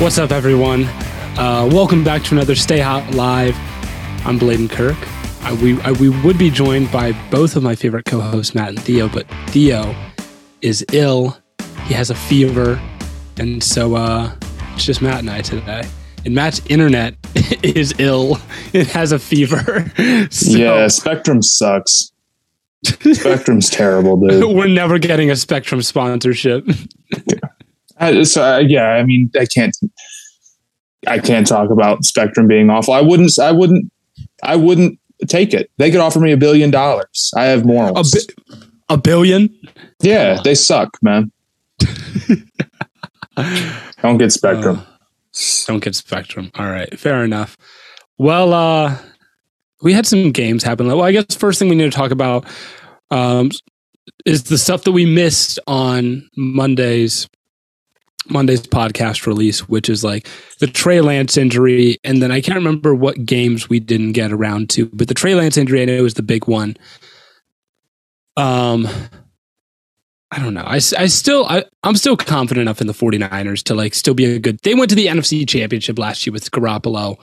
[0.00, 0.84] What's up, everyone?
[1.36, 3.56] Uh, welcome back to another Stay Hot Live.
[4.24, 4.96] I'm Blaiden Kirk.
[5.42, 8.68] I, we, I, we would be joined by both of my favorite co hosts, Matt
[8.68, 9.96] and Theo, but Theo
[10.62, 11.36] is ill.
[11.86, 12.80] He has a fever.
[13.38, 14.32] And so uh,
[14.74, 15.82] it's just Matt and I today.
[16.24, 17.16] And Matt's internet
[17.64, 18.38] is ill.
[18.72, 19.90] It has a fever.
[20.30, 22.12] so yeah, Spectrum sucks.
[22.84, 24.44] Spectrum's terrible, dude.
[24.54, 26.68] We're never getting a Spectrum sponsorship.
[27.98, 29.76] I, so yeah, I mean, I can't,
[31.06, 32.94] I can't talk about Spectrum being awful.
[32.94, 33.90] I wouldn't, I wouldn't,
[34.42, 35.70] I wouldn't take it.
[35.78, 37.32] They could offer me a billion dollars.
[37.36, 38.14] I have morals.
[38.14, 38.56] A, bi-
[38.90, 39.54] a billion?
[40.00, 41.32] Yeah, they suck, man.
[44.02, 44.78] don't get Spectrum.
[44.78, 44.84] Uh,
[45.66, 46.50] don't get Spectrum.
[46.54, 47.56] All right, fair enough.
[48.16, 48.96] Well, uh,
[49.82, 50.86] we had some games happen.
[50.86, 52.46] Well, I guess first thing we need to talk about
[53.10, 53.50] um,
[54.24, 57.28] is the stuff that we missed on Monday's
[58.30, 60.28] Monday's podcast release, which is like
[60.60, 64.70] the Trey Lance injury, and then I can't remember what games we didn't get around
[64.70, 66.76] to, but the Trey Lance injury I know was the big one.
[68.36, 68.88] Um,
[70.30, 70.64] I don't know.
[70.64, 74.26] I, I still I, I'm still confident enough in the 49ers to like still be
[74.26, 74.58] a good.
[74.62, 77.16] They went to the NFC Championship last year with Garoppolo.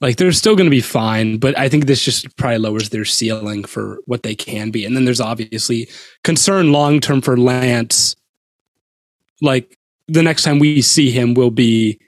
[0.00, 3.04] Like they're still going to be fine, but I think this just probably lowers their
[3.04, 4.86] ceiling for what they can be.
[4.86, 5.90] And then there's obviously
[6.24, 8.16] concern long term for Lance.
[9.42, 9.78] Like
[10.10, 11.98] the next time we see him will be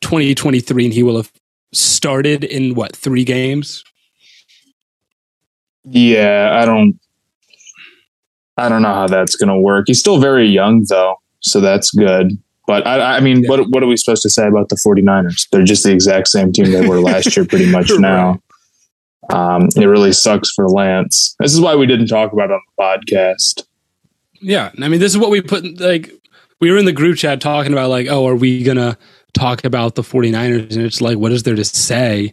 [0.00, 1.32] 2023 and he will have
[1.72, 3.84] started in what three games?
[5.84, 6.98] Yeah i don't
[8.56, 9.84] i don't know how that's going to work.
[9.86, 12.32] He's still very young though so that's good.
[12.66, 13.50] But i, I mean yeah.
[13.50, 16.52] what, what are we supposed to say about the 49ers they're just the exact same
[16.52, 18.40] team they were last year pretty much now.
[19.30, 21.34] Um, it really sucks for lance.
[21.38, 23.64] This is why we didn't talk about it on the podcast.
[24.40, 26.10] Yeah i mean this is what we put like
[26.64, 28.96] we were in the group chat talking about like, oh, are we gonna
[29.34, 30.74] talk about the 49ers?
[30.74, 32.32] And it's like, what is there to say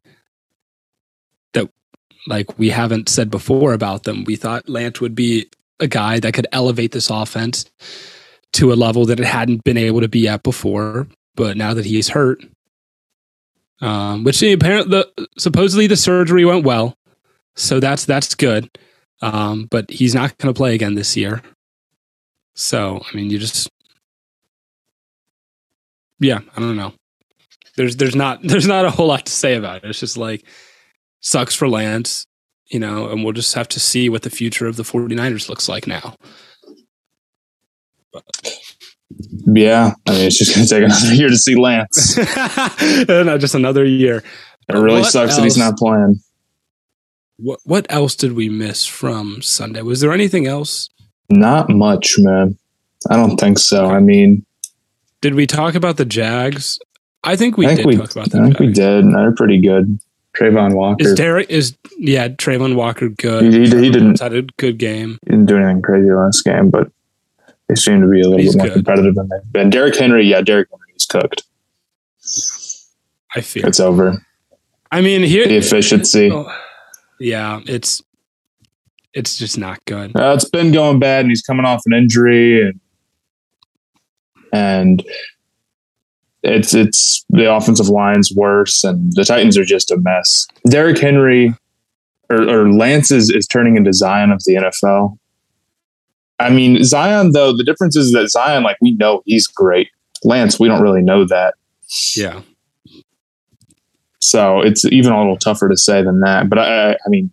[1.51, 1.69] that
[2.28, 4.24] like we haven't said before about them?
[4.24, 5.50] We thought Lance would be
[5.81, 7.66] a guy that could elevate this offense
[8.54, 11.10] to a level that it hadn't been able to be at before.
[11.36, 12.42] But now that he's hurt,
[13.81, 16.95] um, which apparently the, supposedly the surgery went well,
[17.57, 18.69] so that's that's good.
[19.22, 21.42] Um, but he's not going to play again this year.
[22.56, 23.69] So I mean, you just
[26.22, 26.94] yeah, I don't know.
[27.76, 29.90] There's there's not there's not a whole lot to say about it.
[29.90, 30.46] It's just like
[31.20, 32.26] sucks for Lance,
[32.68, 35.68] you know, and we'll just have to see what the future of the 49ers looks
[35.68, 36.16] like now.
[39.46, 42.18] Yeah, I mean, it's just going to take another year to see Lance.
[43.08, 44.24] no, just another year.
[44.70, 46.22] It really What sucks that he's not playing.
[47.38, 49.82] What what else did we miss from Sunday?
[49.82, 50.90] Was there anything else?
[51.30, 52.58] Not much, man.
[53.10, 53.88] I don't think so.
[53.88, 54.46] I mean,
[55.22, 56.80] Did we talk about the Jags?
[57.24, 58.78] I think we I think did we, talk about the I think we Jags.
[58.80, 59.14] did.
[59.14, 60.00] They're pretty good.
[60.36, 61.04] Travon Walker.
[61.06, 63.44] Is Derek is yeah Travon Walker good?
[63.54, 65.20] He- he- he didn't- had a good game.
[65.26, 66.90] He didn't do anything crazy last game, but
[67.68, 68.74] they seem to be a little He's bit more good.
[68.86, 69.70] competitive than they've been.
[69.70, 71.44] Derrick Henry, yeah, Derrick Henry is cooked.
[73.36, 73.66] I feel.
[73.66, 74.26] It's over.
[74.92, 75.48] I mean here.
[75.48, 76.32] The efficiency.
[76.32, 76.52] Oh,
[77.20, 78.02] yeah, it's
[79.14, 80.16] it's just not good.
[80.16, 82.80] Uh, it's been going bad, and he's coming off an injury, and
[84.51, 85.03] and
[86.44, 90.48] it's it's the offensive line's worse, and the Titans are just a mess.
[90.69, 91.53] Derrick Henry
[92.30, 95.18] or, or Lance is, is turning into Zion of the NFL.
[96.39, 99.89] I mean, Zion though the difference is that Zion, like we know he's great.
[100.24, 101.56] Lance, we don't really know that,
[102.15, 102.42] Yeah,
[104.21, 106.48] so it's even a little tougher to say than that.
[106.48, 107.31] But I, I, I mean,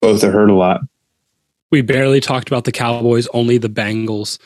[0.00, 0.80] both are hurt a lot.
[1.70, 3.28] we barely talked about the Cowboys.
[3.34, 4.38] Only the Bengals.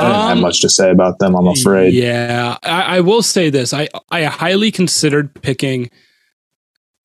[0.00, 1.34] I don't have Um, much to say about them.
[1.34, 1.94] I'm afraid.
[1.94, 3.72] Yeah, I, I will say this.
[3.72, 5.90] I I highly considered picking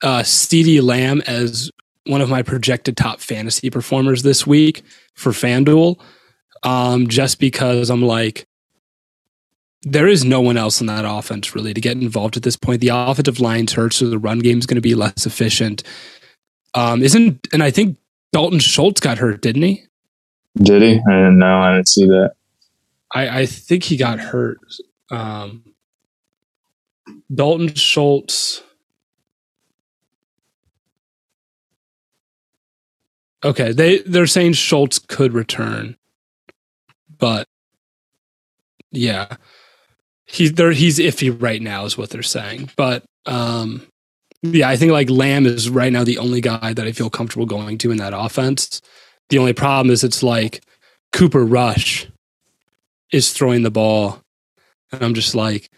[0.01, 1.71] uh CeeDee Lamb as
[2.05, 4.83] one of my projected top fantasy performers this week
[5.15, 5.99] for FanDuel.
[6.63, 8.47] Um, just because I'm like
[9.87, 12.81] there is no one else in that offense really to get involved at this point.
[12.81, 15.83] The offensive line's hurt, so the run game is going to be less efficient.
[16.73, 17.97] Um, isn't and I think
[18.33, 19.83] Dalton Schultz got hurt, didn't he?
[20.57, 20.93] Did he?
[21.07, 21.59] I didn't know.
[21.59, 22.33] I didn't see that.
[23.13, 24.57] I, I think he got hurt.
[25.11, 25.63] Um,
[27.33, 28.61] Dalton Schultz.
[33.43, 35.97] Okay, they they're saying Schultz could return,
[37.19, 37.47] but
[38.91, 39.37] yeah,
[40.25, 40.71] he's there.
[40.71, 42.71] He's iffy right now, is what they're saying.
[42.75, 43.85] But um,
[44.41, 47.45] yeah, I think like Lamb is right now the only guy that I feel comfortable
[47.45, 48.81] going to in that offense.
[49.29, 50.63] The only problem is it's like
[51.11, 52.07] Cooper Rush
[53.15, 54.21] is throwing the ball.
[54.91, 55.69] And I'm just like,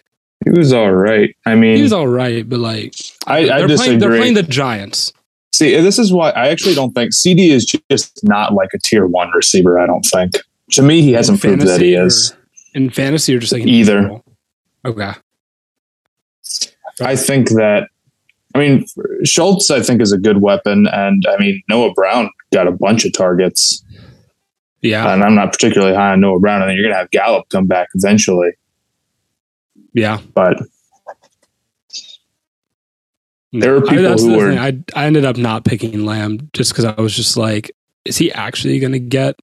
[0.44, 1.36] He was all right.
[1.45, 2.94] I mean, he was all right, but like
[3.25, 3.86] I, I they're disagree.
[3.86, 5.13] playing they're playing the Giants.
[5.54, 9.07] See, this is why I actually don't think CeeDee is just not like a tier
[9.07, 9.80] one receiver.
[9.80, 10.34] I don't think.
[10.72, 12.31] To me, he hasn't proved that he is.
[12.34, 12.38] or-
[12.75, 14.22] In fantasy or just like Either.
[14.86, 15.13] Okay.
[17.01, 17.89] I think that.
[18.56, 18.86] I mean,
[19.24, 23.06] Schultz, I think, is a good weapon, and I mean Noah Brown got a bunch
[23.06, 23.84] of targets,
[24.81, 25.12] Yeah.
[25.13, 26.62] and I'm not particularly high on Noah Brown.
[26.62, 28.51] And then you're gonna have Gallup come back eventually,
[29.94, 30.19] Yeah.
[30.33, 30.62] but
[33.53, 34.59] There are I- people that's who are- thing.
[34.59, 37.71] I I ended up not picking Lamb just because I was just like,
[38.06, 39.35] is he actually going to get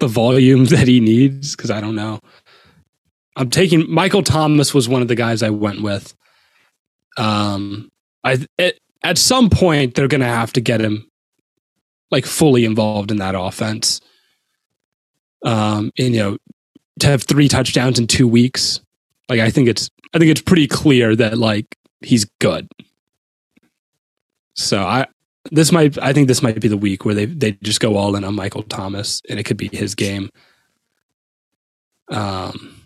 [0.00, 1.54] the volume that he needs?
[1.56, 2.20] Because I don't know.
[3.36, 6.14] I'm taking Michael Thomas was one of the guys I went with.
[7.18, 7.90] Um,
[8.24, 11.08] I it, at some point they're going to have to get him
[12.10, 14.00] like fully involved in that offense.
[15.44, 16.38] Um, and you know,
[17.00, 18.80] to have three touchdowns in two weeks,
[19.28, 22.68] like I think it's I think it's pretty clear that like he's good.
[24.54, 25.06] So I
[25.50, 28.16] this might I think this might be the week where they they just go all
[28.16, 30.30] in on Michael Thomas and it could be his game.
[32.10, 32.82] Um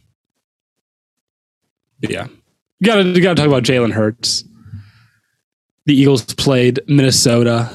[2.01, 2.29] yeah.
[2.83, 4.45] Gotta gotta talk about Jalen Hurts.
[5.87, 7.71] The Eagles played Minnesota.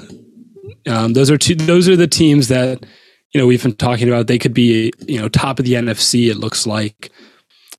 [0.87, 2.85] Um, those are two those are the teams that
[3.33, 4.27] you know we've been talking about.
[4.27, 7.11] They could be, you know, top of the NFC, it looks like.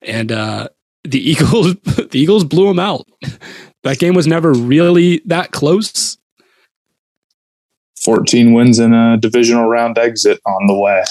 [0.02, 0.68] And uh
[1.04, 3.06] the Eagles the Eagles blew them out.
[3.82, 6.18] That game was never really that close.
[8.02, 11.04] 14 wins in a divisional round exit on the way.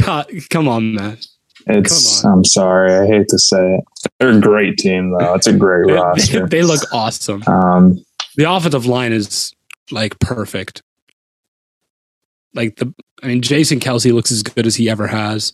[0.06, 1.18] God, come on, man.
[1.66, 2.22] It's.
[2.22, 2.94] Come I'm sorry.
[2.94, 3.84] I hate to say it.
[4.18, 5.34] They're a great team, though.
[5.34, 6.46] It's a great roster.
[6.46, 7.42] they look awesome.
[7.46, 8.02] Um,
[8.36, 9.52] The offensive line is
[9.90, 10.82] like perfect.
[12.54, 15.52] Like the, I mean, Jason Kelce looks as good as he ever has.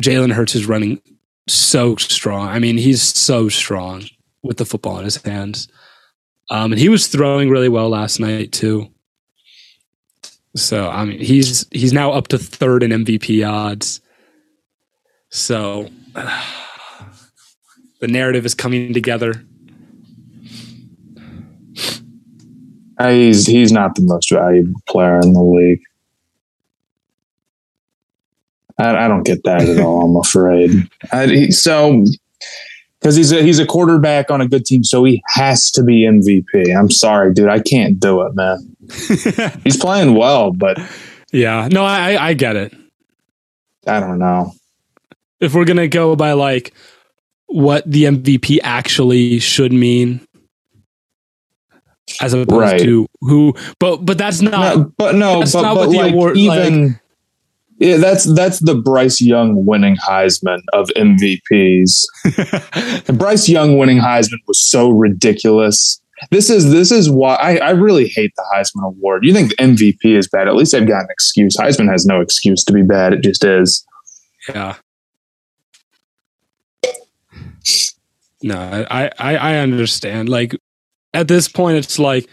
[0.00, 1.00] Jalen Hurts is running
[1.48, 2.48] so strong.
[2.48, 4.04] I mean, he's so strong
[4.42, 5.68] with the football in his hands.
[6.50, 8.90] Um, and he was throwing really well last night too.
[10.54, 14.00] So I mean, he's he's now up to third in MVP odds.
[15.30, 19.44] So the narrative is coming together.
[21.76, 21.90] Uh,
[22.98, 25.82] Uh, he's he's not the most valuable player in the league.
[28.78, 30.04] I, I don't get that at all.
[30.04, 30.88] I'm afraid.
[31.12, 32.04] I, he, so
[33.00, 36.02] because he's a, he's a quarterback on a good team, so he has to be
[36.02, 36.76] MVP.
[36.76, 37.48] I'm sorry, dude.
[37.48, 38.76] I can't do it, man.
[39.64, 40.78] He's playing well, but
[41.32, 42.74] Yeah, no, I I get it.
[43.86, 44.52] I don't know.
[45.40, 46.72] If we're gonna go by like
[47.46, 50.26] what the MVP actually should mean,
[52.20, 52.80] as opposed Right.
[52.80, 54.76] to who, but but that's not.
[54.76, 57.00] No, but no, that's but, not but what the like award- even
[57.78, 62.04] yeah, that's that's the Bryce Young winning Heisman of MVPs.
[63.08, 66.00] And Bryce Young winning Heisman was so ridiculous.
[66.30, 69.24] This is this is why I, I really hate the Heisman Award.
[69.24, 70.46] You think the MVP is bad?
[70.46, 71.56] At least they've got an excuse.
[71.56, 73.12] Heisman has no excuse to be bad.
[73.14, 73.84] It just is.
[74.48, 74.76] Yeah.
[78.44, 78.56] No,
[78.90, 80.28] I, I I understand.
[80.28, 80.54] Like
[81.14, 82.28] at this point, it's like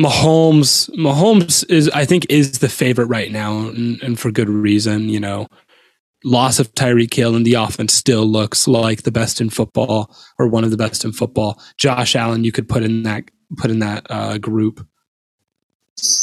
[0.00, 0.90] Mahomes.
[0.96, 5.08] Mahomes is, I think, is the favorite right now, and, and for good reason.
[5.08, 5.46] You know,
[6.24, 10.46] loss of Tyreek Hill and the offense still looks like the best in football, or
[10.48, 11.60] one of the best in football.
[11.76, 13.24] Josh Allen, you could put in that
[13.56, 14.86] put in that uh, group,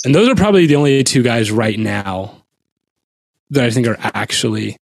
[0.03, 2.44] and those are probably the only two guys right now
[3.50, 4.77] that I think are actually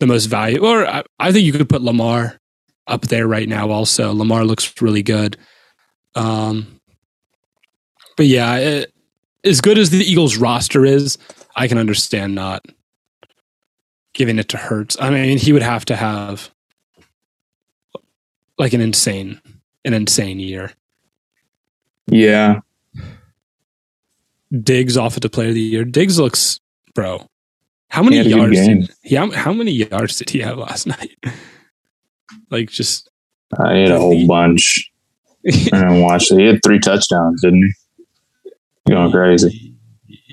[0.00, 0.68] the most valuable.
[0.68, 2.38] Or I, I think you could put Lamar
[2.86, 3.70] up there right now.
[3.70, 5.36] Also, Lamar looks really good.
[6.14, 6.80] Um,
[8.16, 8.94] but yeah, it,
[9.44, 11.18] as good as the Eagles roster is,
[11.56, 12.64] I can understand not
[14.12, 14.96] giving it to Hurts.
[15.00, 16.50] I mean, he would have to have
[18.58, 19.40] like an insane,
[19.84, 20.72] an insane year.
[22.06, 22.60] Yeah.
[24.62, 25.84] Diggs offensive player of the year.
[25.84, 26.60] Diggs looks,
[26.94, 27.26] bro.
[27.88, 28.88] How many He had a good yards?
[29.02, 31.16] Did, how, how many yards did he have last night?
[32.50, 33.08] like just
[33.58, 34.89] I had a whole bunch.
[35.46, 36.38] I didn't watch it.
[36.38, 37.72] He had three touchdowns, didn't
[38.44, 38.50] he?
[38.90, 39.74] Going crazy.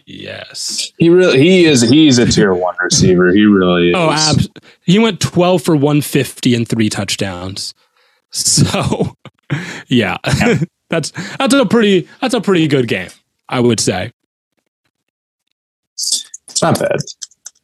[0.05, 0.91] yes.
[0.97, 3.31] He really he is he's a tier one receiver.
[3.31, 4.27] He really oh, is.
[4.27, 4.49] Oh, abs-
[4.81, 7.73] he went 12 for 150 and three touchdowns.
[8.31, 9.15] So,
[9.87, 10.17] yeah,
[10.89, 13.09] that's that's a pretty that's a pretty good game,
[13.47, 14.11] I would say.
[15.93, 16.99] It's not bad.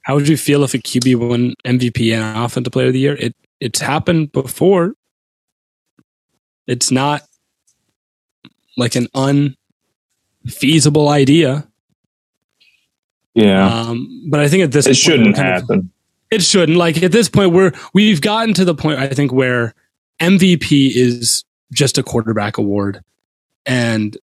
[0.04, 3.00] How would you feel if a QB won MVP and an Offensive Player of the
[3.00, 3.16] Year?
[3.16, 4.94] It it's happened before.
[6.68, 7.24] It's not
[8.78, 9.08] like an
[10.46, 11.68] unfeasible idea,
[13.36, 13.68] Yeah.
[13.68, 15.92] um, but I think at this it point, shouldn't we're of- happen.
[16.32, 16.78] It shouldn't.
[16.78, 19.76] Like at this point, we're we've gotten to the point I think where
[20.20, 23.04] MVP is just a quarterback award,
[23.68, 24.18] and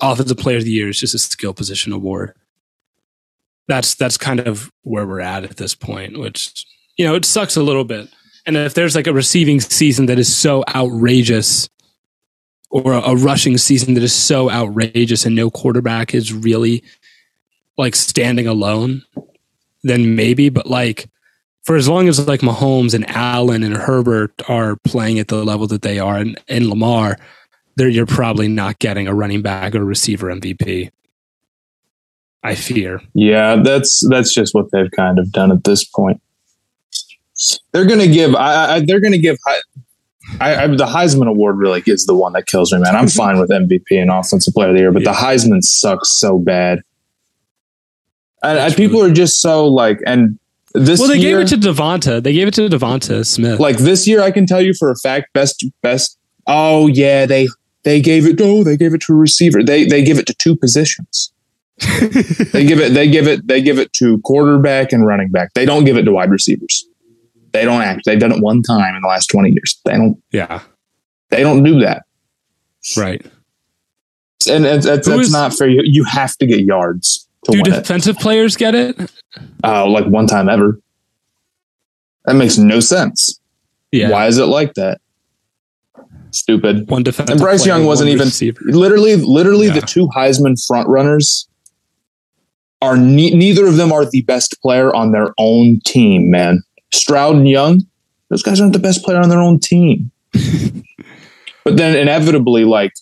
[0.00, 2.34] offensive player of the year is just a skill position award.
[3.66, 6.64] That's that's kind of where we're at at this point, which
[6.96, 8.08] you know it sucks a little bit.
[8.46, 11.68] And if there's like a receiving season that is so outrageous,
[12.70, 16.82] or a, rushing season that is so outrageous, and no quarterback is really
[17.76, 19.02] like standing alone,
[19.82, 20.48] then maybe.
[20.48, 21.08] But like
[21.62, 25.66] for as long as like Mahomes and Allen and Herbert are playing at the level
[25.68, 27.18] that they are, and, and Lamar,
[27.76, 30.90] there you're probably not getting a running back or receiver MVP.
[32.42, 33.00] I fear.
[33.14, 36.20] Yeah, that's that's just what they've kind of done at this point.
[37.72, 38.34] They're going to give.
[38.34, 39.36] I, I they're going to give.
[40.40, 42.94] I, I, the Heisman Award really is the one that kills me, man.
[42.94, 46.38] I'm fine with MVP and Offensive Player of the Year, but the Heisman sucks so
[46.38, 46.80] bad.
[48.42, 50.38] And, and people are just so like, and
[50.74, 52.22] this Well, they year, gave it to Devonta.
[52.22, 53.58] They gave it to Devonta Smith.
[53.58, 56.18] like this year, I can tell you for a fact, best best.
[56.46, 57.48] Oh yeah, they
[57.82, 58.40] they gave it.
[58.40, 59.62] Oh, they gave it to a receiver.
[59.62, 61.32] They they give it to two positions.
[62.52, 65.54] they give it they give it they give it to quarterback and running back.
[65.54, 66.86] They don't give it to wide receivers.
[67.52, 68.02] They don't act.
[68.04, 69.80] They've done it one time in the last twenty years.
[69.84, 70.22] They don't.
[70.32, 70.60] yeah,
[71.30, 72.04] They don't do that.
[72.96, 73.24] right.
[74.48, 75.68] And it's, Who that's is- not fair.
[75.68, 77.76] You, you have to get yards to Do win it.
[77.76, 78.96] defensive players get it?
[79.64, 80.78] Uh, like one time ever.
[82.24, 83.40] That makes no sense.
[83.90, 84.10] Yeah.
[84.10, 85.00] Why is it like that?
[86.30, 86.88] Stupid.
[86.90, 88.60] One defensive And Bryce player, Young wasn't even receiver.
[88.66, 89.74] literally literally Yeah.
[89.74, 91.48] the two Heisman front runners
[92.82, 96.62] are ne- neither of them are the best player on their own team, man.
[96.92, 97.82] Stroud and Young,
[98.30, 100.10] those guys aren't the best player on their own team.
[101.64, 102.92] but then inevitably like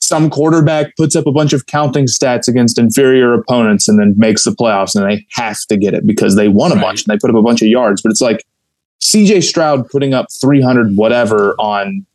[0.00, 4.44] some quarterback puts up a bunch of counting stats against inferior opponents and then makes
[4.44, 6.82] the playoffs and they have to get it because they won a Right.
[6.82, 8.00] bunch and they put up a bunch of yards.
[8.00, 8.44] But it's like
[9.02, 12.06] CJ Stroud putting up 300 whatever on,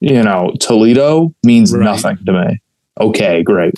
[0.00, 1.84] you know, Toledo means Right.
[1.84, 2.60] nothing to me.
[3.00, 3.74] Okay, great.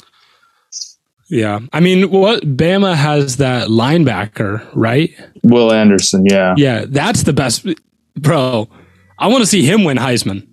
[1.28, 1.60] Yeah.
[1.72, 5.10] I mean, what Bama has that linebacker, right?
[5.42, 6.54] Will Anderson, yeah.
[6.56, 7.66] Yeah, that's the best.
[8.16, 8.68] Bro,
[9.18, 10.46] I want to see him win Heisman.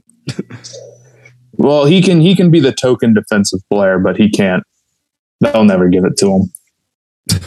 [1.53, 4.63] Well, he can he can be the token defensive player, but he can't.
[5.39, 6.51] They'll never give it to him.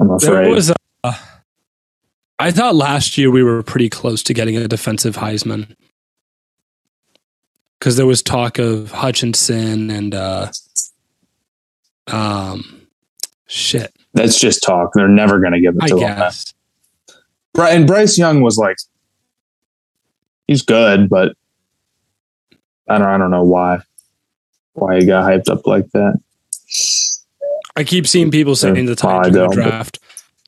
[0.00, 0.50] I'm There afraid.
[0.50, 1.14] was a,
[2.38, 5.74] I thought last year we were pretty close to getting a defensive Heisman.
[7.78, 10.50] Because there was talk of Hutchinson and uh
[12.12, 12.86] um
[13.46, 13.92] shit.
[14.14, 14.90] That's just talk.
[14.94, 16.32] They're never going to give it to him.
[17.58, 18.76] And Bryce Young was like,
[20.46, 21.32] he's good, but
[22.88, 23.08] I don't.
[23.08, 23.80] I don't know why.
[24.74, 26.20] Why he got hyped up like that.
[27.76, 29.98] I keep seeing people saying the Titans are going to draft.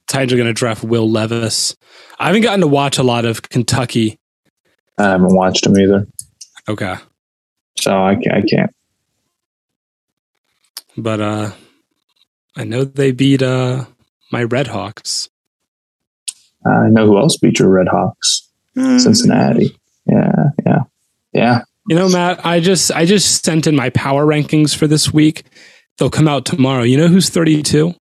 [0.09, 1.77] Titans are going to draft Will Levis.
[2.19, 4.19] I haven't gotten to watch a lot of Kentucky.
[4.99, 6.07] I haven't watched him either,
[6.69, 6.97] Okay,
[7.79, 8.37] so I can't.
[8.37, 8.75] I can't.
[11.01, 11.51] But uh,
[12.57, 13.85] I know they beat uh
[14.33, 15.29] my Red Hawks.
[16.67, 18.49] I know who else beat your Red Hawks.
[18.77, 19.77] Cincinnati.
[20.07, 20.33] Yeah,
[20.65, 20.79] yeah,
[21.33, 21.63] yeah.
[21.89, 25.45] You know, Matt, I just I just sent in my power rankings for this week.
[25.99, 26.83] They'll come out tomorrow.
[26.83, 27.95] You know who's 32?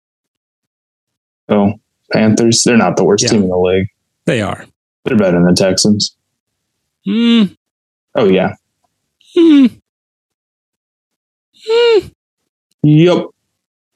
[1.48, 1.72] Oh,
[2.12, 2.62] Panthers.
[2.64, 3.30] They're not the worst Yeah.
[3.30, 3.88] team in the league.
[4.26, 4.66] They are.
[5.04, 6.14] They're better than the Texans.
[7.06, 7.44] Hmm.
[8.14, 8.54] Oh yeah.
[9.34, 9.66] Hmm.
[11.66, 12.06] Hmm.
[12.82, 13.26] Yep.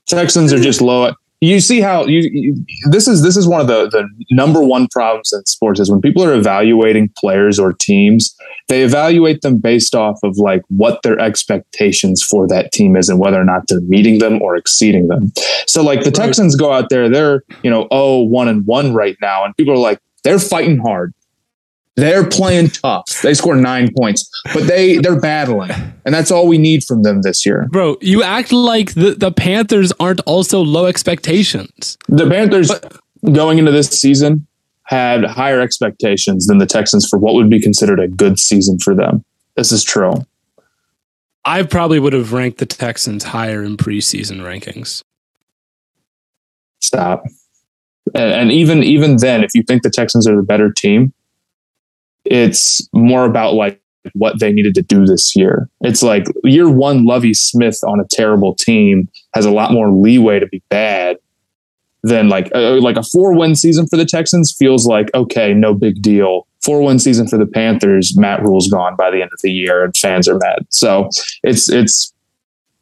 [0.06, 1.12] Texans are just low.
[1.40, 4.86] You see how you, you this is this is one of the the number one
[4.92, 8.36] problems in sports is when people are evaluating players or teams,
[8.68, 13.18] they evaluate them based off of like what their expectations for that team is and
[13.18, 15.32] whether or not they're meeting them or exceeding them.
[15.66, 19.16] So like the Texans go out there, they're, you know, oh, one and one right
[19.20, 19.44] now.
[19.44, 21.12] And people are like, they're fighting hard.
[21.96, 23.20] They're playing tough.
[23.22, 25.70] They score nine points, but they they're battling.
[26.04, 27.68] And that's all we need from them this year.
[27.70, 31.99] Bro, you act like the, the Panthers aren't also low expectations.
[32.08, 32.70] The Panthers
[33.32, 34.46] going into this season
[34.84, 38.94] had higher expectations than the Texans for what would be considered a good season for
[38.94, 39.25] them.
[39.56, 40.14] This is true.
[41.44, 45.02] I probably would have ranked the Texans higher in preseason rankings.
[46.80, 47.25] Stop.
[48.14, 51.12] And, and even even then, if you think the Texans are the better team,
[52.25, 53.81] it's more about like
[54.14, 55.69] what they needed to do this year.
[55.83, 60.41] It's like year one, Lovie Smith on a terrible team has a lot more leeway
[60.41, 61.19] to be bad
[62.02, 65.75] than like uh, like a four win season for the Texans feels like okay, no
[65.75, 66.47] big deal.
[66.63, 69.85] Four win season for the Panthers, Matt Rhule's gone by the end of the year,
[69.85, 70.67] and fans are mad.
[70.71, 71.08] So
[71.43, 72.13] it's it's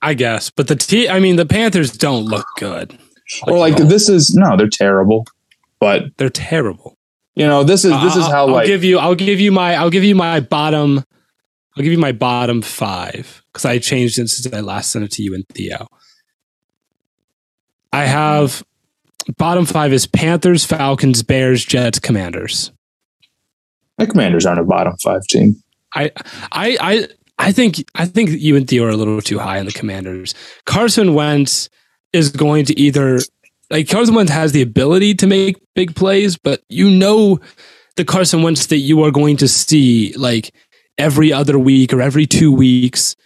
[0.03, 2.99] I guess, but the T I mean the Panthers don't look good.
[3.47, 5.27] or like this is no, they're terrible,
[5.79, 6.97] but they're terrible.
[7.41, 9.51] You know this is this is uh, how I'll like give you I'll give you
[9.51, 11.03] my I'll give you my bottom
[11.75, 15.11] I'll give you my bottom five because I changed it since I last sent it
[15.13, 15.87] to you and Theo.
[17.95, 18.63] I have
[19.39, 22.73] bottom five is Panthers, Falcons, Bears, Jets, Commanders.
[23.97, 25.57] the Commanders aren't a bottom five team.
[25.95, 26.13] I
[26.53, 29.65] I I I think I think you and Theo are a little too high on
[29.65, 30.35] the Commanders.
[30.67, 31.71] Carson Wentz
[32.13, 33.21] is going to either
[33.71, 37.41] like Carson Wentz has the ability to make big plays, but you know
[37.97, 40.53] the Carson Wentz that you are going to see like
[40.99, 43.17] every other week or every two weeks.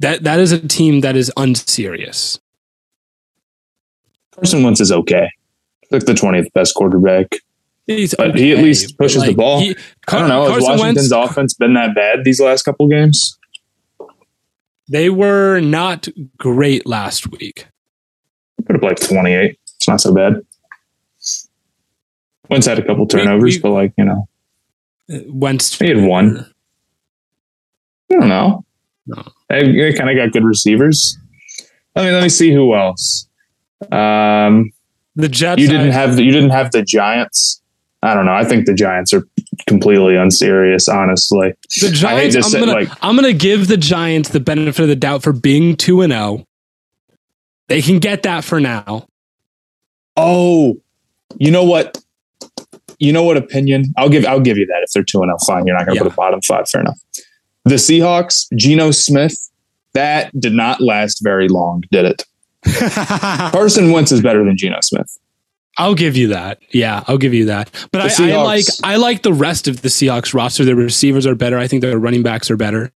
[0.00, 2.38] That that is a team that is unserious.
[4.34, 5.28] Carson Wentz is okay.
[5.90, 7.36] Like the twentieth best quarterback.
[7.86, 9.60] He's But he at least pushes the ball.
[9.60, 9.76] he-
[10.08, 10.42] I don't know.
[10.44, 13.38] Has Carson Washington's Wentz- offense been that bad these last couple games?
[14.88, 17.66] They were not great last week.
[18.66, 19.58] Put up like twenty eight.
[19.76, 20.34] It's not so bad.
[22.48, 24.28] Wentz had a couple turnovers, we- but like you know,
[25.28, 26.46] Wentz He had one.
[28.10, 28.64] I don't know.
[29.06, 29.22] No.
[29.48, 31.16] They, they kind of got good receivers.
[31.96, 33.26] I mean, let me see who else.
[33.90, 34.70] Um,
[35.16, 35.60] The Jets.
[35.60, 37.60] you didn't I- have the, you didn't have the Giants.
[38.02, 38.34] I don't know.
[38.34, 39.26] I think the Giants are
[39.66, 40.88] completely unserious.
[40.88, 42.36] Honestly, The Giants.
[42.54, 45.76] I'm gonna, like- I'm gonna give the Giants the benefit of the doubt for being
[45.76, 46.46] two and zero.
[47.72, 49.08] They can get that for now.
[50.14, 50.76] Oh,
[51.38, 51.96] you know what?
[52.98, 53.86] You know what opinion?
[53.96, 55.38] I'll give I'll give you that if they're two and zero.
[55.46, 56.08] Fine, you're not going to Yeah.
[56.10, 56.68] put a bottom five.
[56.68, 56.98] Fair enough.
[57.64, 59.50] The Seahawks, Geno Smith,
[59.94, 62.24] that did not last very long, did it?
[63.52, 65.18] Carson Wentz is better than Geno Smith.
[65.78, 66.60] I'll give you that.
[66.72, 67.70] Yeah, I'll give you that.
[67.90, 70.66] But I, I like I like the rest of the Seahawks roster.
[70.66, 71.56] Their receivers are better.
[71.56, 72.92] I think their running backs are better.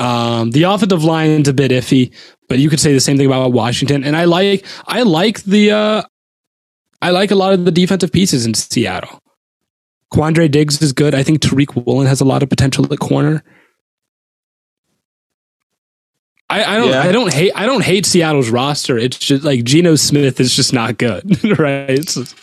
[0.00, 2.12] Um, the offensive line's a bit iffy,
[2.52, 4.04] but you could say the same thing about Washington.
[4.04, 6.02] And I like I like the uh,
[7.00, 9.20] I like a lot of the defensive pieces in Seattle.
[10.12, 11.14] Quandre Diggs is good.
[11.14, 13.42] I think Tariq Woolen has a lot of potential at corner.
[16.50, 17.00] I, I don't Yeah.
[17.02, 18.98] I don't hate I don't hate Seattle's roster.
[18.98, 21.96] It's just like Geno Smith is just not good, right?
[22.06, 22.36] Just-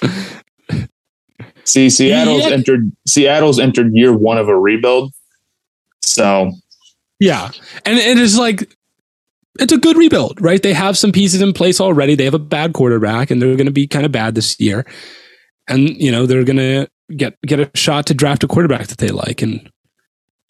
[1.66, 2.50] See, Seattle's Yeah.
[2.50, 5.14] entered Seattle's entered year one of a rebuild.
[6.02, 6.54] So
[7.20, 7.52] yeah,
[7.86, 8.76] and it is like
[9.58, 10.62] it's a good rebuild, right?
[10.62, 12.16] They have some pieces in place already.
[12.16, 14.86] They have a bad quarterback, and they're going to be kind of bad this year.
[15.68, 18.98] And you know they're going to get get a shot to draft a quarterback that
[18.98, 19.70] they like, and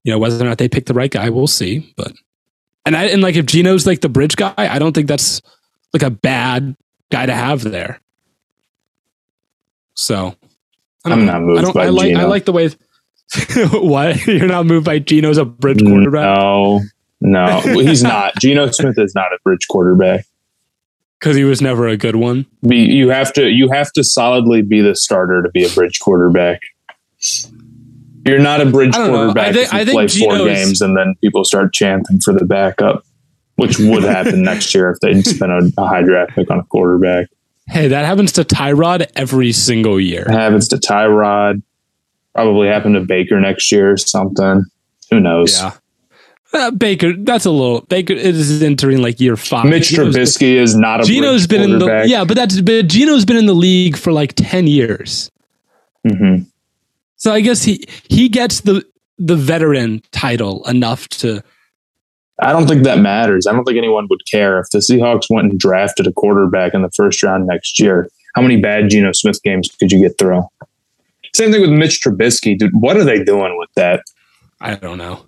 [0.03, 1.93] you know whether or not they pick the right guy, we'll see.
[1.95, 2.13] But
[2.85, 5.41] and I and like if Geno's like the bridge guy, I don't think that's
[5.93, 6.75] like a bad
[7.11, 8.01] guy to have there.
[9.95, 10.35] So
[11.05, 11.73] I'm not moved I don't.
[11.73, 12.15] by I like.
[12.15, 12.69] I like the way.
[13.73, 16.81] what you're not moved by Geno's a bridge quarterback No,
[17.21, 18.35] no, he's not.
[18.39, 20.25] Geno Smith is not a bridge quarterback.
[21.19, 22.45] because he was never a good one.
[22.67, 25.99] Be, you have to you have to solidly be the starter to be a bridge
[25.99, 26.61] quarterback.
[28.25, 29.09] You're not a bridge know.
[29.09, 32.19] quarterback I think- if you I think play four games and then people start chanting
[32.19, 33.03] for the backup,
[33.55, 36.63] which would happen next year if they spent a, a high draft pick on a
[36.63, 37.27] quarterback.
[37.67, 40.23] Hey, that happens to Tyrod every single year.
[40.27, 41.61] It happens to Tyrod.
[42.33, 44.63] Probably happen to Baker next year or something.
[45.11, 45.59] Who knows?
[45.59, 45.73] Yeah.
[46.51, 48.13] Uh, Baker, that's a little Baker.
[48.13, 49.65] is entering like year five.
[49.65, 53.23] Mitch been- Trubisky is not a bridge been in the yeah, but that's but Geno's
[53.25, 55.29] been in the league for like ten years.
[56.07, 56.47] Mhm.
[57.17, 58.83] So I guess he he gets the
[59.19, 61.43] the veteran title enough to
[62.41, 63.45] I don't think that matters.
[63.45, 66.81] I don't think anyone would care if the Seahawks went and drafted a quarterback in
[66.81, 68.09] the first round next year.
[68.33, 70.43] How many bad Geno Smith games could you get through?
[71.35, 72.71] Same thing with Mitch Trubisky, dude.
[72.73, 74.03] What are they doing with that?
[74.61, 75.25] I don't know.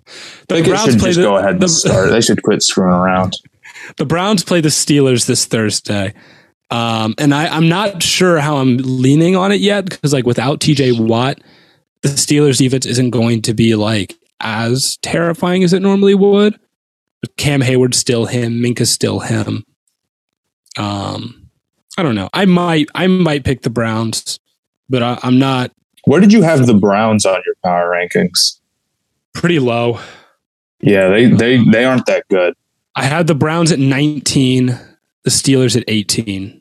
[0.48, 2.10] Think it should just go ahead and the, start.
[2.10, 3.36] They should quit screwing around.
[3.96, 6.14] the Browns play the Steelers this Thursday.
[6.70, 10.60] Um, and I, I'm not sure how I'm leaning on it yet because, like, without
[10.60, 11.40] TJ Watt,
[12.02, 16.58] the Steelers defense isn't going to be like as terrifying as it normally would.
[17.20, 19.64] But Cam Heyward's still him, Minkah's still him.
[20.78, 21.50] Um,
[21.96, 22.28] I don't know.
[22.32, 24.40] I might, I might pick the Browns,
[24.88, 25.72] but I, I'm not
[26.04, 28.58] Where did you have the Browns on your power rankings?
[29.34, 30.00] Pretty low.
[30.80, 32.54] Yeah, they they they aren't that good.
[32.94, 36.60] I had the Browns at 19, the Steelers at 18.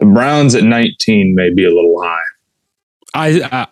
[0.00, 2.22] The Browns at 19 may be a little high.
[3.14, 3.66] I, I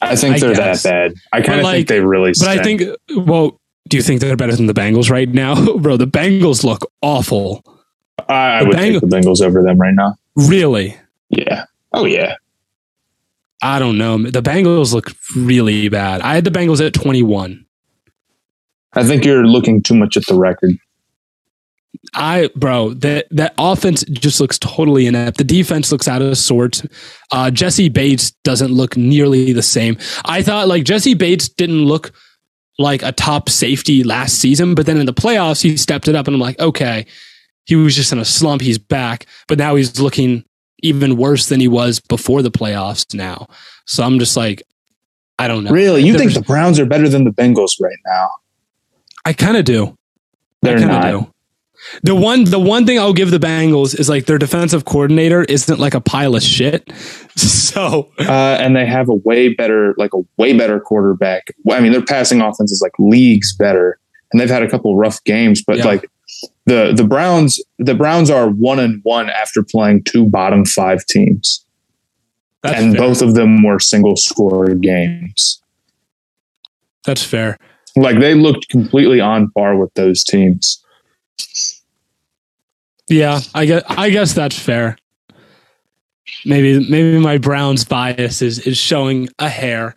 [0.00, 0.82] I think I they're guess.
[0.84, 1.14] that bad.
[1.32, 2.32] I kind of like- think they really.
[2.38, 2.82] But I think,
[3.16, 5.96] well, do you think they're better than the Bengals right now, bro?
[5.96, 7.62] The Bengals look awful.
[8.28, 10.14] I, I would Bengals- take the Bengals over them right now.
[10.36, 10.96] Really,
[11.30, 11.64] Yeah.
[11.92, 12.34] Oh yeah.
[13.60, 14.18] I don't know.
[14.18, 16.20] The Bengals look really bad.
[16.20, 17.66] I had the Bengals at twenty-one.
[18.92, 20.72] I think you're looking too much at the record.
[22.14, 25.38] I, bro, that that offense just looks totally inept.
[25.38, 26.86] The defense looks out of sorts.
[27.32, 29.98] Uh, Jessie Bates doesn't look nearly the same.
[30.24, 32.12] I thought like Jessie Bates didn't look
[32.78, 36.28] like a top safety last season, but then in the playoffs he stepped it up,
[36.28, 37.06] and I'm like, okay,
[37.66, 38.62] he was just in a slump.
[38.62, 40.44] He's back, but now he's looking
[40.82, 43.14] even worse than he was before the playoffs.
[43.14, 43.48] Now,
[43.86, 44.62] so I'm just like,
[45.38, 45.70] I don't know.
[45.70, 46.04] Really?
[46.04, 48.28] You think the Browns are better than the Bengals right now?
[49.24, 49.96] I kind of do.
[50.62, 51.02] They're not.
[51.02, 51.32] do.
[52.02, 55.78] The one, the one thing I'll give the Bengals is like their defensive coordinator isn't
[55.78, 56.90] like a pile of shit.
[57.38, 61.54] So Uh, and they have a way better, like a way better quarterback.
[61.70, 64.00] I mean, their passing offense is like leagues better,
[64.32, 65.62] and they've had a couple rough games.
[65.64, 65.84] But Yeah.
[65.84, 66.10] like
[66.66, 71.64] the the Browns, the Browns are one and one after playing two bottom five teams,
[72.62, 73.00] that's and fair.
[73.00, 75.62] both of them were single score games.
[77.04, 77.58] that's fair.
[77.96, 80.84] Like they looked completely on par with those teams.
[83.08, 84.98] Yeah, I guess I guess that's fair.
[86.44, 89.94] Maybe maybe my Browns bias is is showing a hair.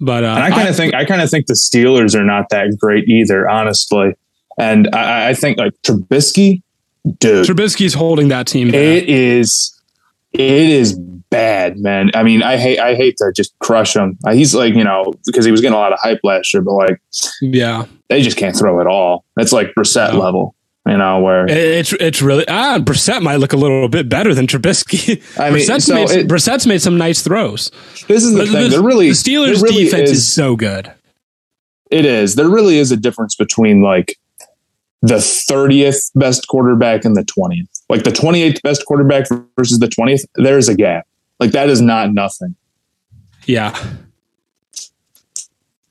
[0.00, 2.76] But uh, I kind of think I kind of think the Steelers are not that
[2.78, 4.14] great either, honestly.
[4.58, 6.62] And I, I think like Trubisky,
[7.18, 8.68] dude, Trubisky's holding that team.
[8.68, 8.76] Back.
[8.76, 9.72] it is
[10.32, 12.10] it is bad, man.
[12.14, 14.18] I mean, I hate I hate to just crush him.
[14.26, 16.62] Uh, He's like you know because he was getting a lot of hype last year,
[16.62, 17.00] but like
[17.40, 19.24] yeah, they just can't throw at all.
[19.36, 20.20] That's like Brissett No.
[20.20, 20.54] level,
[20.86, 21.20] you know.
[21.20, 25.22] Where it's it's really ah Brissett might look a little bit better than Trubisky.
[25.38, 27.70] I mean, Brissett's, so made, it- Brissett's made some nice throws.
[28.08, 28.62] this is the thing.
[28.64, 30.92] the, There really the Steelers' really defense is, is- so good.
[31.90, 32.34] It is.
[32.34, 34.18] There really is a difference between like
[35.02, 37.68] the 30th best quarterback and the 20th.
[37.88, 41.06] Like the 28th best quarterback versus the 20th, there's a gap.
[41.38, 42.56] Like that is not nothing.
[43.44, 43.76] Yeah.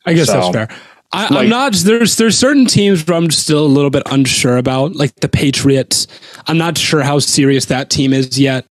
[0.06, 0.68] I guess So, that's fair.
[1.12, 1.74] I, like- I'm not.
[1.74, 6.08] There's there's certain teams where I'm still a little bit unsure about, like the Patriots.
[6.48, 8.68] I'm not sure how serious that team is yet.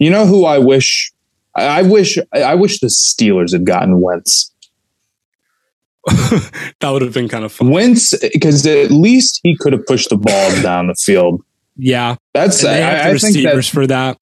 [0.00, 1.12] You know who I wish
[1.54, 4.49] I I wish I wish the Steelers had gotten Wentz.
[6.80, 7.70] that would have been kind of fun.
[7.70, 11.42] Wentz because at least he could have pushed the ball down the field.
[11.76, 14.18] Yeah, That's and I, I think receivers that for that.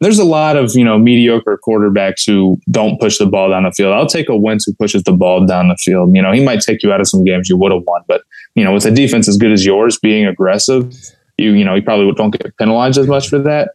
[0.00, 3.70] there's a lot of you know mediocre quarterbacks who don't push the ball down the
[3.72, 3.92] field.
[3.92, 6.14] I'll take a Wentz who pushes the ball down the field.
[6.16, 8.22] You know, he might take you out of some games you would have won, but
[8.54, 10.92] you know, with a defense as good as yours, being aggressive,
[11.36, 13.72] you you know, you probably don't get penalized as much for that.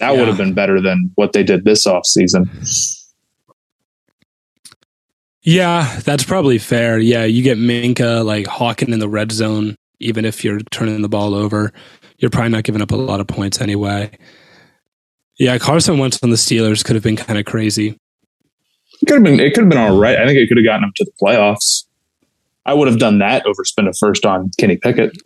[0.00, 0.18] That Yeah.
[0.18, 2.48] would have been better than what they did this offseason.
[5.44, 6.98] Yeah, that's probably fair.
[6.98, 11.08] Yeah, you get Minkah like hawking in the red zone even if you're turning the
[11.08, 11.72] ball over.
[12.18, 14.10] You're probably not giving up a lot of points anyway.
[15.38, 17.98] Yeah, Carson Wentz on the Steelers could have been kind of crazy.
[19.02, 19.40] It could have been.
[19.40, 20.18] It could have been all right.
[20.18, 21.84] I think it could have gotten them to the playoffs.
[22.66, 25.18] I would have done that over spend a first on Kenny Pickett.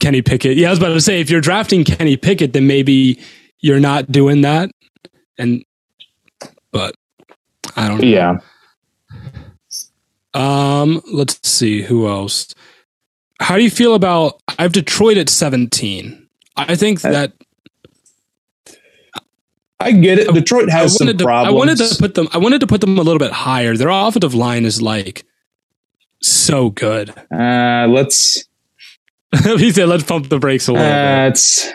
[0.00, 0.56] Kenny Pickett.
[0.56, 3.20] Yeah, I was about to say if you're drafting Kenny Pickett, then maybe
[3.60, 4.70] you're not doing that.
[5.36, 5.64] And
[6.70, 6.94] but
[7.76, 8.08] I don't know.
[8.08, 8.38] Yeah.
[10.38, 12.54] Um, let's see who else.
[13.40, 16.28] How do you feel about I have Detroit at 17?
[16.56, 17.32] I think that
[19.80, 20.32] I get it.
[20.32, 21.48] Detroit has some to, problems.
[21.48, 23.76] I wanted to put them I wanted to put them a little bit higher.
[23.76, 25.24] Their offensive line is like
[26.22, 27.10] so good.
[27.32, 28.44] Uh, let's
[29.44, 31.32] he said let's pump the brakes a little uh, bit.
[31.32, 31.72] It's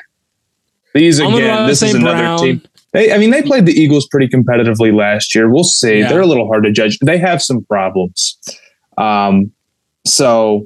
[0.94, 1.68] these again.
[1.68, 2.40] This is another Brown.
[2.40, 2.62] team.
[2.94, 5.50] They, I mean, they played the Eagles pretty competitively last year.
[5.50, 6.00] We'll see.
[6.00, 6.10] Yeah.
[6.10, 7.00] They're a little hard to judge.
[7.00, 8.38] They have some problems.
[8.98, 9.52] Um,
[10.06, 10.64] so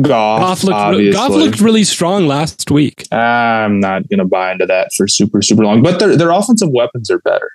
[0.00, 1.12] Goff, Goff looked.
[1.12, 3.04] Goff looked really strong last week.
[3.12, 6.68] I'm not going to buy into that for super super long, but their their offensive
[6.72, 7.50] weapons are better.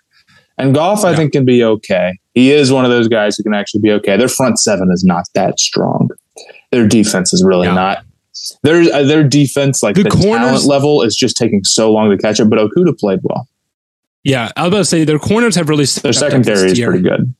[0.57, 2.17] And Goff, I think, can be okay.
[2.33, 4.17] He is one of those guys who can actually be okay.
[4.17, 6.09] Their front seven is not that strong.
[6.71, 7.75] Their defense is really Yeah.
[7.75, 8.05] not.
[8.63, 12.09] Their uh, their defense, like The the, corners- talent level, is just taking so long
[12.09, 12.49] to catch up.
[12.49, 13.47] But Okudah played well.
[14.23, 16.91] Yeah, I was about to say their corners have really Their secondary is year.
[16.91, 17.33] pretty good.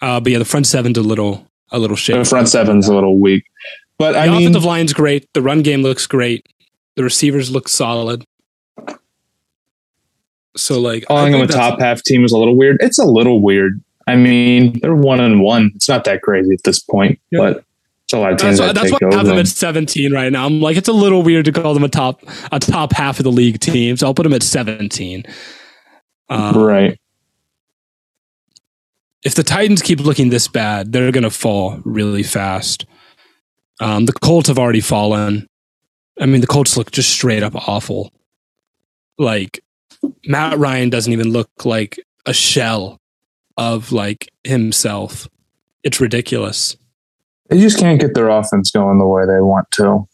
[0.00, 2.18] Uh, but yeah, the front seven's a little a little shaky.
[2.20, 3.44] The front seven's a little weak.
[3.98, 5.28] But The I mean, offensive line's great.
[5.34, 6.46] The run game looks great.
[6.96, 8.24] The receivers look solid.
[10.56, 12.78] So like calling I them a top half team is a little weird.
[12.80, 13.80] It's a little weird.
[14.06, 15.72] I mean, they're one and one.
[15.76, 17.38] It's not that crazy at this point, Yeah.
[17.40, 17.64] but
[18.08, 20.14] it's a lot of teams That's, that that's take why I have them at 17
[20.14, 20.46] right now.
[20.46, 23.24] I'm like, it's a little weird to call them a top a top half of
[23.24, 23.98] the league team.
[23.98, 25.24] So I'll put them at 17.
[26.30, 26.98] Uh, right.
[29.22, 32.86] if the Titans keep looking this bad, they're going to fall really fast.
[33.78, 35.46] Um, the Colts have already fallen.
[36.18, 38.10] I mean, the Colts look just straight up awful.
[39.18, 39.62] Like
[40.24, 43.02] Matt Ryan doesn't even look like a shell
[43.58, 45.28] of like himself.
[45.82, 46.74] It's ridiculous.
[47.48, 50.06] They just can't get their offense going the way they want to.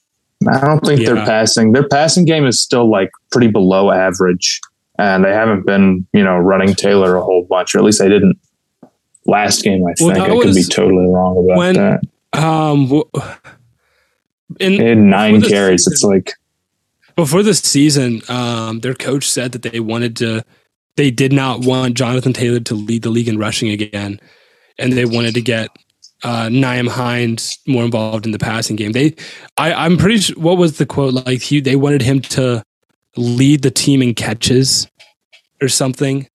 [0.48, 1.14] I don't think Yeah.
[1.14, 4.60] their passing their passing game is still like pretty below average,
[4.98, 8.08] and they haven't been you know running Taylor a whole bunch, or at least they
[8.08, 8.38] didn't
[9.26, 9.82] last game.
[9.86, 12.00] I Well, think I could be totally wrong about when- that.
[12.34, 13.04] Um, w-
[14.60, 15.86] in, had nine carries.
[15.86, 16.32] It's like
[17.16, 20.44] before the season, um, their coach said that they wanted to,
[20.96, 24.20] they did not want Jonathan Taylor to lead the league in rushing again,
[24.78, 25.68] and they wanted to get
[26.24, 28.92] uh, Nyheim Hines more involved in the passing game.
[28.92, 29.14] They,
[29.56, 30.36] I, I'm pretty sure.
[30.36, 31.14] What was the quote?
[31.14, 32.64] Like he, they wanted him to
[33.16, 34.88] lead the team in catches
[35.62, 36.28] or something.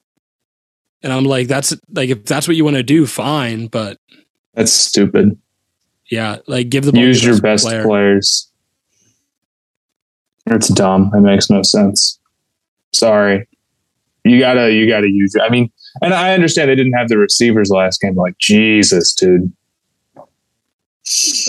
[1.01, 3.67] And I'm like, that's like if that's what you want to do, fine.
[3.67, 3.97] But
[4.53, 5.37] that's stupid.
[6.11, 7.83] yeah, like give the ball Use your best player.
[7.83, 8.51] players.
[10.45, 11.11] It's dumb.
[11.13, 12.19] It makes no sense.
[12.91, 13.47] Sorry.
[14.25, 15.41] You gotta you gotta use it.
[15.41, 15.71] I mean,
[16.01, 18.15] and I understand they didn't have the receivers last game.
[18.15, 19.51] Like Jesus, dude.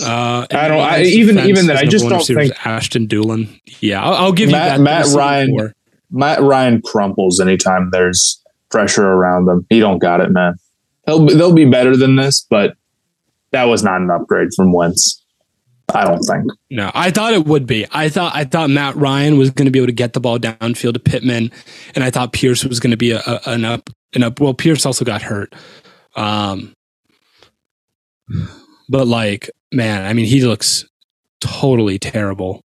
[0.03, 3.47] Uh, I don't- I- even- even then, I just don't think- Ashton Dulin.
[3.79, 5.07] Yeah, I'll, I'll give Matt- you that.
[5.07, 5.73] Matt Ryan- four.
[6.11, 9.65] Matt Ryan crumples anytime there's pressure around them.
[9.69, 10.55] He don't got it, man.
[11.05, 12.73] They'll be, they'll be better than this, but
[13.51, 15.23] that was not an upgrade from Wentz.
[15.93, 16.45] I don't think.
[16.69, 17.85] No, I thought it would be.
[17.91, 20.39] I thought I thought Matt Ryan was going to be able to get the ball
[20.39, 21.51] downfield to Pittman,
[21.95, 24.39] and I thought Pierce was going to be a, a, an up an up.
[24.39, 25.53] Well, Pierce also got hurt.
[26.15, 26.73] Um,
[28.91, 30.85] but like, man, I mean, he looks
[31.39, 32.61] totally terrible.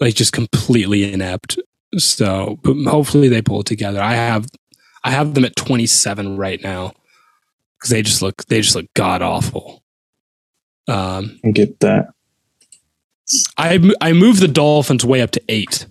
[0.00, 1.58] Like just completely inept.
[1.96, 4.02] So, but hopefully they pull it together.
[4.02, 4.46] I have,
[5.02, 6.92] I have them at twenty seven right now
[7.78, 9.82] because they just look they just look god awful.
[10.88, 12.08] Um, I get that.
[13.56, 15.86] I I moved the Dolphins way up to eight.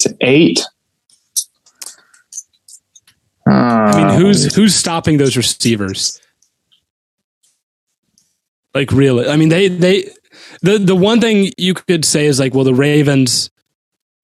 [0.00, 0.62] To eight.
[3.46, 6.20] I mean, who's who's stopping those receivers?
[8.76, 9.26] Like really?
[9.26, 10.10] I mean, they they
[10.60, 13.48] the the one thing you could say is like, well, the Ravens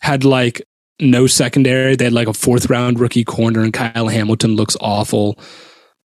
[0.03, 0.61] had like
[1.01, 1.97] no secondary.
[1.97, 5.39] They had like a fourth round rookie corner, and Kyle Hamilton looks awful.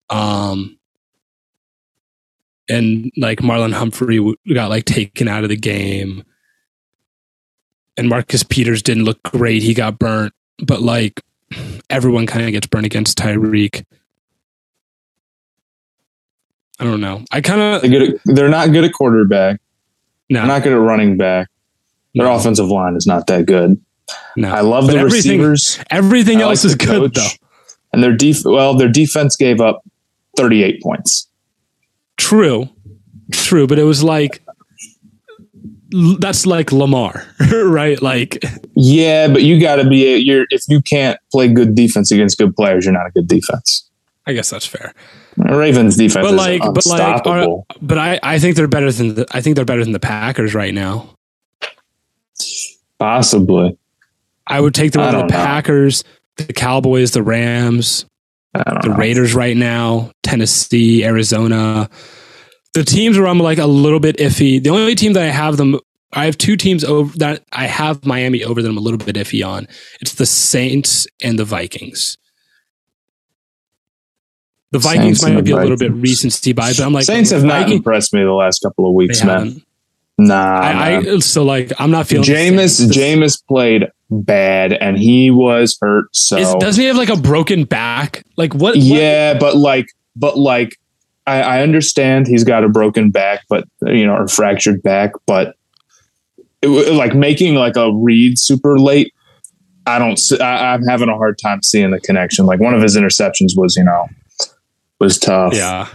[0.08, 0.78] Um,
[2.68, 4.20] and like Marlon Humphrey
[4.54, 6.22] got like taken out of the game,
[7.96, 9.64] and Marcus Peters didn't look great.
[9.64, 10.32] He got burnt,
[10.64, 11.20] but like
[11.90, 13.84] everyone kind of gets burnt against Tyreek.
[16.80, 17.24] I don't know.
[17.32, 19.60] I kind They're, of good they're not good at quarterback.
[20.30, 21.48] no, They're not good at running back.
[22.14, 23.80] Their no, offensive line is not that good.
[24.36, 24.48] no.
[24.50, 25.78] I love But the everything- receivers.
[25.90, 27.14] Everything I like else is good coach.
[27.14, 27.46] though.
[27.92, 29.82] And their def well, their defense gave up
[30.36, 31.26] 38 points.
[32.16, 32.68] True,
[33.32, 33.66] true.
[33.66, 34.42] But it was like
[36.18, 38.00] that's like Lamar, right?
[38.02, 42.36] Like, yeah, but you got to be you're if you can't play good defense against
[42.38, 43.88] good players, you're not a good defense.
[44.26, 44.92] I guess that's fair.
[45.38, 49.26] Ravens defense, but like, but like, are, but I, I think they're better than the,
[49.30, 51.10] I think they're better than the Packers right now.
[52.98, 53.76] Possibly,
[54.46, 55.28] I would take them over the know.
[55.28, 56.04] Packers,
[56.36, 58.04] the Cowboys, the Rams,
[58.52, 58.96] the know.
[58.96, 61.88] Raiders right now, Tennessee, Arizona
[62.74, 64.62] the teams where I'm like a little bit iffy.
[64.62, 65.78] The only team that I have them,
[66.12, 69.16] I have two teams over that I have Miami over that I'm a little bit
[69.16, 69.66] iffy on.
[70.00, 72.17] It's the Saints and the Vikings.
[74.70, 77.44] The Vikings Saints might be a little bit recency bias, but I'm like Saints have
[77.44, 79.62] not impressed me the last couple of weeks, man.
[80.18, 82.28] Nah, I, I, so like I'm not feeling.
[82.28, 86.06] Jameis Jameis played bad, and he was hurt.
[86.12, 88.24] So Is, doesn't he have like a broken back?
[88.36, 88.76] Like what?
[88.76, 89.40] Yeah, what?
[89.40, 90.76] but like, but like
[91.26, 95.54] I, I understand he's got a broken back, but you know, or fractured back, but
[96.62, 99.14] it, like making like a read super late.
[99.86, 100.20] I don't.
[100.40, 102.44] I, I'm having a hard time seeing the connection.
[102.44, 104.08] Like one of his interceptions was, you know,
[104.98, 105.54] was tough.
[105.54, 105.88] Yeah.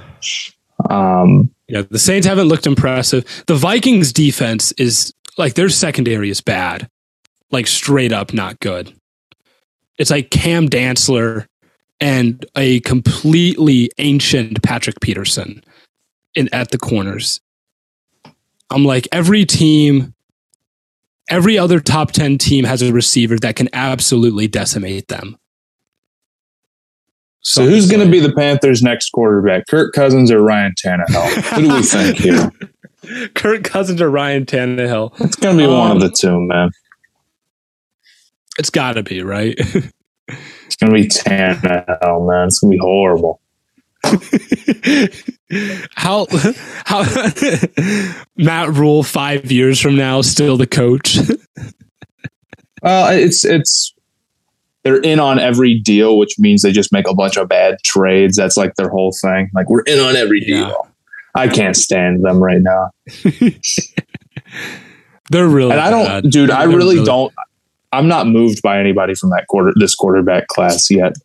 [0.89, 3.43] Um, yeah, the Saints haven't looked impressive.
[3.47, 6.89] The Vikings defense is like their secondary is bad.
[7.51, 8.93] Like straight up not good.
[9.97, 11.47] It's like Cam Dantzler
[11.99, 15.63] and a completely ancient Patrick Peterson
[16.35, 17.39] in at the corners.
[18.69, 20.13] I'm like every team
[21.29, 25.37] every other top 10 team has a receiver that can absolutely decimate them.
[27.43, 29.67] So, who's going to be the Panthers' next quarterback?
[29.67, 31.55] Kirk Cousins or Ryan Tannehill?
[31.55, 32.51] Who do we think here?
[33.35, 35.13] Kirk Cousins or Ryan Tannehill?
[35.21, 36.71] It's going to be um, one of the two, man.
[38.57, 39.59] It's got to be, right?
[40.73, 42.47] It's gonna be Tannehill, man.
[42.47, 43.39] It's gonna be horrible.
[45.95, 46.25] how
[46.85, 47.03] how
[48.37, 51.19] Matt Rhule five years from now still the coach?
[52.81, 53.93] well, it's it's
[54.83, 58.35] they're in on every deal, which means they just make a bunch of bad trades.
[58.35, 59.49] That's like their whole thing.
[59.53, 60.67] Like we're in on every deal.
[60.67, 60.75] Yeah.
[61.35, 62.91] I can't stand them right now.
[65.31, 66.29] they're really and I don't, bad.
[66.29, 66.49] dude.
[66.49, 67.33] They're I really, really don't.
[67.91, 71.15] I'm not moved by anybody from that quarter this quarterback class yet.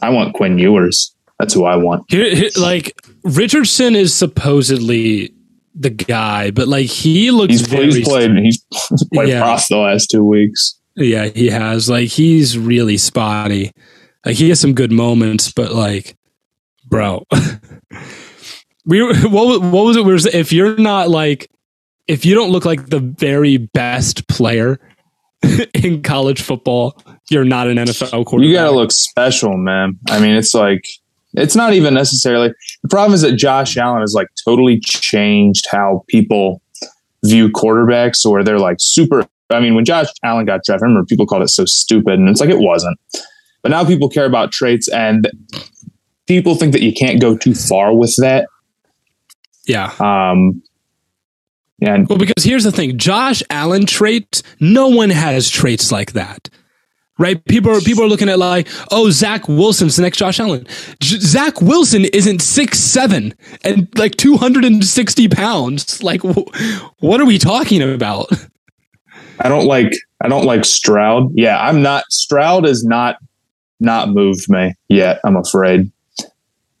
[0.00, 1.14] I want Quinn Ewers.
[1.38, 2.04] That's who I want.
[2.08, 5.32] Here, here, like Richardson is supposedly
[5.74, 8.64] the guy, but like he looks he's, very he's played he's
[9.12, 9.42] played yeah.
[9.42, 10.77] prof the last two weeks.
[10.98, 11.88] Yeah, he has.
[11.88, 13.72] Like he's really spotty.
[14.24, 16.16] Like he has some good moments, but like,
[16.86, 17.24] bro,
[18.84, 20.04] we what what was it?
[20.04, 21.48] Was if you're not like
[22.08, 24.80] if you don't look like the very best player
[25.74, 28.48] in college football, you're not an NFL quarterback.
[28.48, 29.98] You got to look special, man.
[30.08, 30.84] I mean, it's like
[31.34, 36.04] it's not even necessarily the problem is that Josh Allen has like totally changed how
[36.08, 36.60] people
[37.24, 39.26] view quarterbacks, or they're like super.
[39.50, 42.28] I mean, when Josh Allen got drafted, I remember people called it so stupid, and
[42.28, 42.98] it's like it wasn't.
[43.62, 45.30] But now people care about traits, and
[46.26, 48.48] people think that you can't go too far with that.
[49.66, 49.92] Yeah.
[49.98, 50.62] Um,
[51.80, 56.48] and well, because here's the thing, Josh Allen traits, no one has traits like that.
[57.20, 57.44] Right?
[57.46, 60.68] People are people are looking at like, oh, Zach Wilson's the next Josh Allen.
[61.00, 63.34] J- Zach Wilson isn't six seven
[63.64, 66.00] and like two hundred and sixty pounds.
[66.00, 68.30] Like, what are we talking about?
[69.40, 71.30] I don't like I don't like Stroud.
[71.34, 72.04] Yeah, I'm not.
[72.10, 73.18] Stroud is not
[73.80, 75.20] not moved me yet.
[75.24, 75.90] I'm afraid.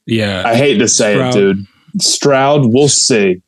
[0.06, 1.36] Yeah, I hate to say Stroud.
[1.36, 1.66] it, dude.
[1.98, 3.42] Stroud, we'll see.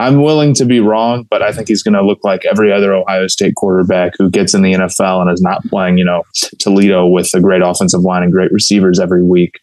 [0.00, 2.94] I'm willing to be wrong, but I think he's going to look like every other
[2.94, 6.22] Ohio State quarterback who gets in the NFL and is not playing, you know,
[6.60, 9.58] Toledo with a great offensive line and great receivers every week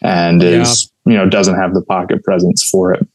[0.00, 0.62] and yeah.
[0.62, 3.06] is, you know, doesn't have the pocket presence for it.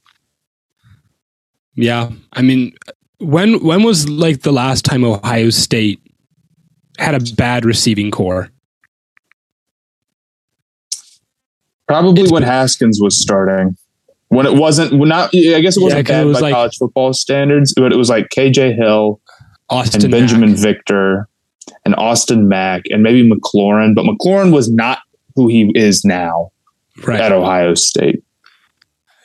[1.73, 2.11] Yeah.
[2.33, 2.75] I mean,
[3.21, 6.01] when when was like the last time Ohio State
[6.97, 8.49] had a bad receiving corps?
[11.87, 13.77] Probably it's when Haskins was starting
[14.31, 16.77] when it wasn't not I guess it wasn't yeah, bad it was by like, college
[16.77, 19.19] football standards, but it was like KJ Hill,
[19.69, 20.57] Austin and Binjimen Mack.
[20.57, 21.27] Victor,
[21.83, 23.93] and Austin Mack, and maybe McLaurin.
[23.93, 24.99] But McLaurin was not
[25.35, 26.51] who he is now
[27.05, 27.19] right.
[27.19, 28.20] at Ohio State.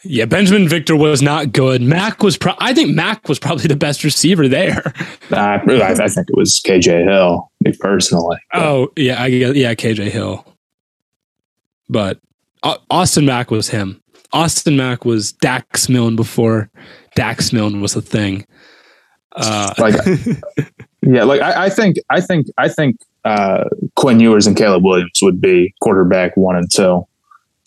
[0.08, 1.82] Yeah, Binjimen Victor was not good.
[1.82, 2.36] Mack was.
[2.36, 4.92] Pro- I think Mack was probably the best receiver there.
[5.30, 5.54] I,
[6.04, 8.38] I think it was KJ Hill, me personally.
[8.52, 8.62] But.
[8.62, 10.46] Oh yeah, I, yeah, KJ Hill.
[11.88, 12.20] But
[12.62, 14.02] uh, Austin Mack was him.
[14.32, 16.70] Austin Mack was Dax Milne before
[17.14, 18.46] Dax Milne was a thing.
[19.32, 19.94] Uh, like,
[21.02, 25.20] yeah, like I, I, think, I think, I think uh, Quinn Ewers and Caleb Williams
[25.22, 27.06] would be quarterback one and two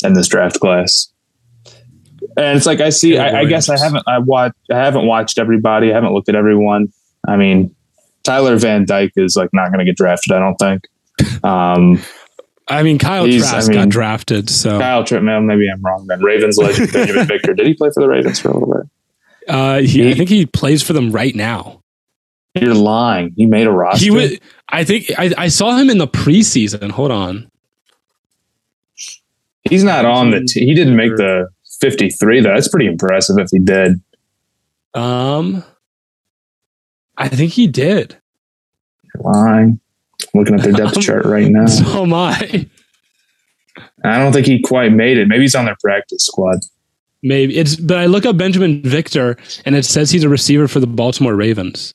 [0.04, 1.09] in this draft class.
[2.40, 3.18] And it's like I see.
[3.18, 4.04] I, I, guess I haven't.
[4.08, 4.56] I watched.
[4.72, 5.92] I haven't watched everybody.
[5.92, 6.88] I haven't looked at everyone.
[7.28, 7.76] I mean,
[8.24, 10.32] Tyler Van Dyke is like not going to get drafted.
[10.32, 10.88] I don't think.
[11.44, 12.02] Um,
[12.70, 14.50] I mean, Kyle Trask I mean, got drafted.
[14.50, 16.08] So Kyle Trask, maybe I'm wrong.
[16.08, 17.54] Then Ravens legend Binjimen Victor.
[17.54, 19.54] Did he play for the Ravens for a little bit?
[19.54, 21.82] Uh, he, he, I think he plays for them right now.
[22.56, 23.34] You're lying.
[23.36, 24.06] He made a roster.
[24.06, 24.40] He would.
[24.70, 26.92] I think I, I saw him in the preseason.
[26.92, 27.50] Hold on.
[29.64, 30.46] He's not on the.
[30.46, 31.50] T- he didn't make the
[31.82, 32.54] 53 though.
[32.54, 34.02] That's pretty impressive if he did.
[34.94, 35.64] Um,
[37.18, 38.18] I think he did.
[39.04, 39.80] You're lying.
[40.22, 41.68] I'm looking at their depth chart right now.
[41.68, 42.68] So am I.
[44.04, 45.28] I don't think he quite made it.
[45.28, 46.60] Maybe he's on their practice squad.
[47.22, 50.80] Maybe it's, but I look up Binjimen Victor and it says he's a receiver for
[50.80, 51.94] the Baltimore Ravens.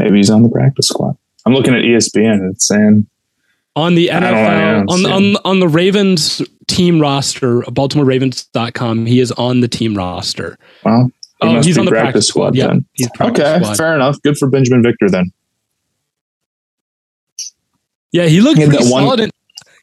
[0.00, 1.16] Maybe he's on the practice squad.
[1.44, 3.06] I'm looking at ESPN and it's saying
[3.76, 9.68] on the NFL on, on on the Ravens team roster, BaltimoreRavens.com, he is on the
[9.68, 10.58] team roster.
[10.84, 11.10] Well,
[11.42, 12.56] he oh, he's on the practice, practice squad.
[12.56, 13.76] squad yeah, okay, squad.
[13.76, 14.20] fair enough.
[14.22, 15.30] Good for Binjimen Victor then.
[18.10, 19.20] Yeah, he looked he pretty solid.
[19.20, 19.30] In,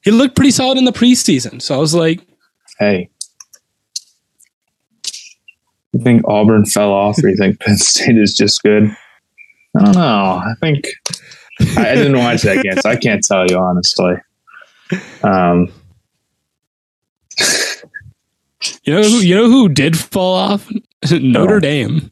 [0.03, 1.61] he looked pretty solid in the preseason.
[1.61, 2.21] So I was like,
[2.79, 3.09] "Hey,
[5.91, 8.95] you think Auburn fell off, or you think Penn State is just good?"
[9.77, 10.41] I don't know.
[10.43, 10.85] I think
[11.77, 14.15] I, didn't watch that game, so I can't tell you honestly.
[15.23, 15.71] Um,
[18.83, 20.69] you know, who, you know who did fall off?
[21.11, 22.11] Notre Dame.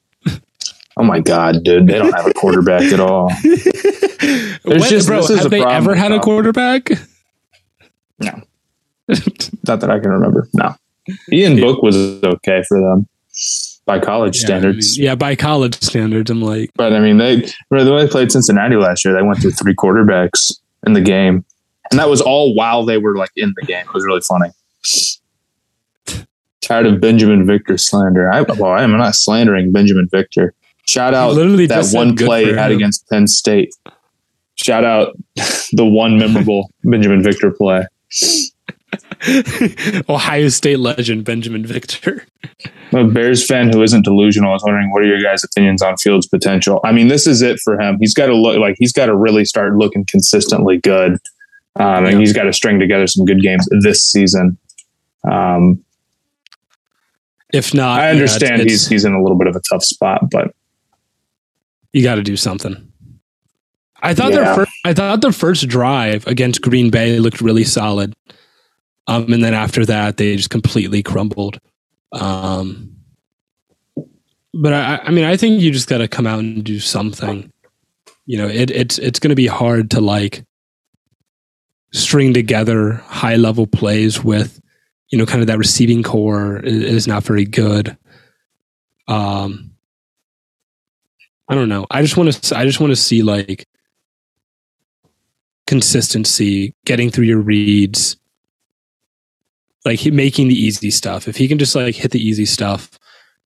[0.97, 1.87] Oh my god, dude!
[1.87, 3.31] They don't have a quarterback at all.
[3.43, 6.89] There's just bro, have they ever had a quarterback?
[8.19, 8.41] No,
[9.07, 10.49] not that I can remember.
[10.53, 10.75] No,
[11.31, 11.59] Ian.
[11.59, 13.07] Book was okay for them
[13.85, 14.97] by college yeah, standards.
[14.97, 16.71] Yeah, by college standards, I'm like.
[16.75, 19.75] But I mean, they the way they played Cincinnati last year, they went through three
[19.75, 20.53] quarterbacks
[20.85, 21.45] in the game,
[21.89, 23.85] and that was all while they were like in the game.
[23.85, 24.51] It was really funny.
[26.61, 28.31] Tired of Binjimen Victor slander.
[28.31, 30.53] I well, I am not slandering Binjimen Victor.
[30.87, 33.73] Shout out Literally that one play he had against Penn State.
[34.55, 35.15] Shout out
[35.71, 37.85] the one memorable Binjimen Victor play.
[40.09, 42.25] Ohio State legend Binjimen Victor.
[42.93, 46.27] A Bears fan who isn't delusional is wondering what are your guys' opinions on Fields'
[46.27, 46.79] potential?
[46.83, 47.97] I mean, this is it for him.
[47.99, 51.13] He's got to look like he's got to really start looking consistently good,
[51.75, 52.19] um, and yeah.
[52.19, 54.57] he's got to string together some good games this season.
[55.29, 55.83] Um,
[57.53, 59.83] if not, I understand yeah, it's, he's he's in a little bit of a tough
[59.83, 60.53] spot, but
[61.93, 62.91] you got to do something.
[64.01, 64.43] I thought yeah.
[64.43, 68.15] their first, I thought their first drive against Green Bay looked really solid.
[69.07, 71.59] Um, and then after that, they just completely crumbled.
[72.11, 72.95] Um,
[74.53, 77.51] but I, I mean, I think you just got to come out and do something.
[78.25, 80.43] You know, it, it's it's going to be hard to like
[81.93, 84.61] string together high level plays with,
[85.09, 87.97] you know, kind of that receiving corps is, is not very good.
[89.07, 89.71] Um,
[91.49, 91.85] I don't know.
[91.91, 92.57] I just want to.
[92.57, 93.67] I just want to see like
[95.67, 98.17] consistency, getting through your reads,
[99.85, 101.27] like making the easy stuff.
[101.27, 102.91] If he can just like hit the easy stuff,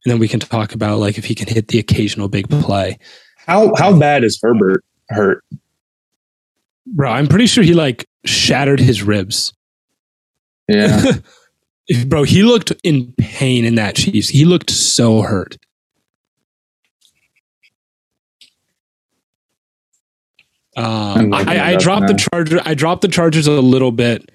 [0.04, 2.98] and then we can talk about like if he can hit the occasional big play.
[3.38, 5.44] How how bad is Herbert hurt?
[6.88, 9.54] Bro, I'm pretty sure he like shattered his ribs.
[10.68, 11.12] Yeah.
[12.08, 14.28] Bro, he looked in pain in that Chiefs.
[14.30, 15.58] He looked so hurt.
[20.78, 22.08] Um, I, I dropped now.
[22.08, 22.60] the charger.
[22.66, 24.30] I dropped the Chargers a little bit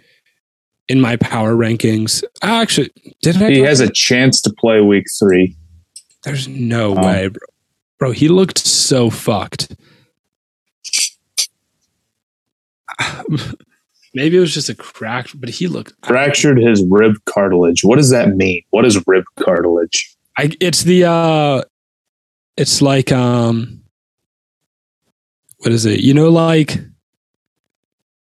[0.91, 2.25] in my power rankings.
[2.43, 2.91] Actually,
[3.23, 3.51] did I?
[3.51, 5.57] He has a chance to play week three.
[6.25, 7.41] There's no um, way, bro.
[7.99, 9.73] Bro, he looked so fucked.
[14.15, 17.85] Maybe it was just a crack, but he looked fractured his rib cartilage.
[17.85, 18.63] What does that mean?
[18.71, 20.13] What is rib cartilage?
[20.37, 21.63] I it's the uh
[22.57, 23.85] it's like um
[25.59, 26.01] what is it?
[26.01, 26.81] You know like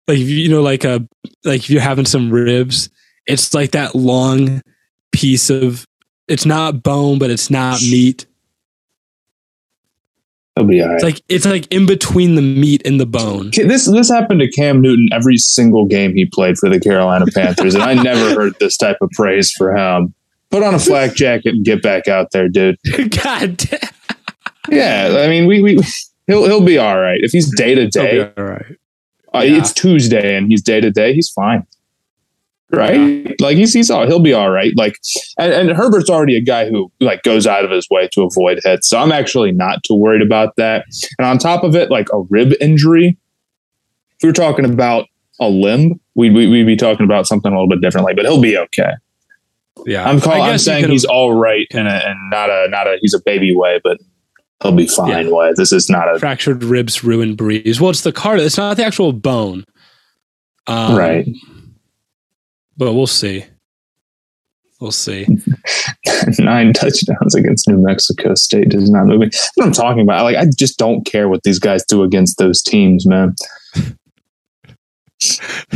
[0.08, 1.06] like you know like a
[1.44, 2.90] like if you're having some ribs
[3.26, 4.62] it's like that long
[5.12, 5.86] piece of
[6.28, 8.26] it's not bone but it's not meat
[10.56, 10.94] It'll be all right.
[10.96, 13.50] It's like it's like in between the meat and the bone.
[13.54, 17.74] This this happened to Cam Newton every single game he played for the Carolina Panthers,
[17.74, 20.12] and I never heard this type of praise for him.
[20.50, 22.76] Put on a flak jacket and get back out there, dude.
[23.22, 23.78] God damn.
[24.68, 25.80] Yeah, I mean, we, we
[26.26, 28.30] he'll he'll be all right if he's day to day.
[28.36, 28.76] All right.
[29.34, 29.58] Uh, yeah.
[29.58, 31.14] It's Tuesday and he's day to day.
[31.14, 31.66] He's fine.
[32.72, 32.94] Right?
[32.94, 33.32] Yeah.
[33.40, 34.72] Like he's, he's all, he'll be all right.
[34.76, 34.94] Like,
[35.38, 38.60] and, and Herbert's already a guy who like goes out of his way to avoid
[38.62, 38.88] hits.
[38.88, 40.84] So I'm actually not too worried about that.
[41.18, 43.18] And on top of it, like a rib injury,
[44.16, 45.06] if we were talking about
[45.40, 48.56] a limb, we'd, we'd be talking about something a little bit differently, but he'll be
[48.56, 48.92] okay.
[49.86, 50.08] Yeah.
[50.08, 53.20] I'm calling, I'm saying he's all right and, and not a, not a, he's a
[53.20, 53.98] baby way, but
[54.62, 55.32] he'll be fine Yeah.
[55.32, 55.56] with.
[55.56, 57.80] This is not a Fractured ribs, ruined breeze.
[57.80, 58.40] Well, it's the card.
[58.40, 59.64] It's not the actual bone.
[60.66, 61.26] Um, right.
[62.76, 63.44] But we'll see.
[64.80, 65.26] We'll see.
[66.38, 69.26] Nine touchdowns against New Mexico State does not move me.
[69.26, 70.24] That's what I'm talking about.
[70.24, 73.34] Like I just don't care what these guys do against those teams, man.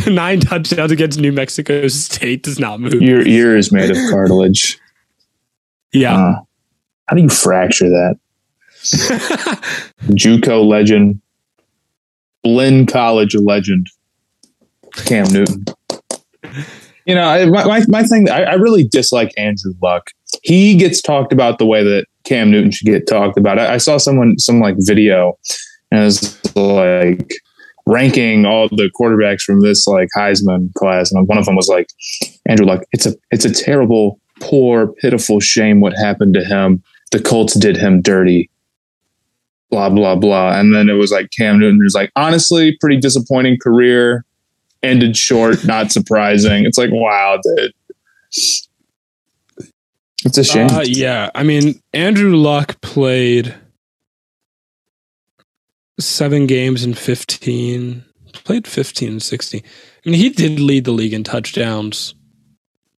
[0.07, 2.95] Nine touchdowns against New Mexico State does not move.
[2.95, 4.79] Your ear is made of cartilage.
[5.93, 6.17] yeah.
[6.17, 6.35] Uh,
[7.07, 8.19] how do you fracture that?
[10.11, 11.21] JUCO legend,
[12.43, 13.89] Blinn College legend,
[14.95, 15.65] Cam Newton.
[17.07, 20.11] You know, my, my, my thing, I, I really dislike Andrew Luck.
[20.43, 23.59] He gets talked about the way that Cam Newton should get talked about.
[23.59, 25.39] I, I saw someone, some like video,
[25.91, 27.31] and it was like
[27.87, 31.89] ranking all the quarterbacks from this like Heisman class, and one of them was like
[32.47, 32.83] Andrew Luck.
[32.93, 36.83] It's a, it's a terrible, poor, pitiful shame what happened to him.
[37.13, 38.51] The Colts did him dirty
[39.75, 40.59] blah blah blah.
[40.59, 44.25] And then it was like cam newton was like honestly pretty disappointing career.
[44.83, 46.65] Ended short not surprising.
[46.65, 47.73] It's like wow dude.
[50.25, 50.71] It's a shame.
[50.71, 51.31] Uh, yeah.
[51.35, 53.55] I mean, Andrew Luck played
[56.01, 58.03] seven games in 15,
[58.33, 59.59] played 15 and 60.
[59.59, 62.15] I mean, he did lead the league in touchdowns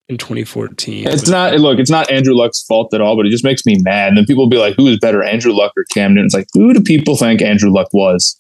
[0.08, 1.08] in 2014.
[1.08, 3.78] it's not look it's not andrew luck's fault at all but it just makes me
[3.82, 6.26] mad and then people will be like who is better andrew luck or cam newton
[6.26, 8.36] it's like who do people think andrew luck was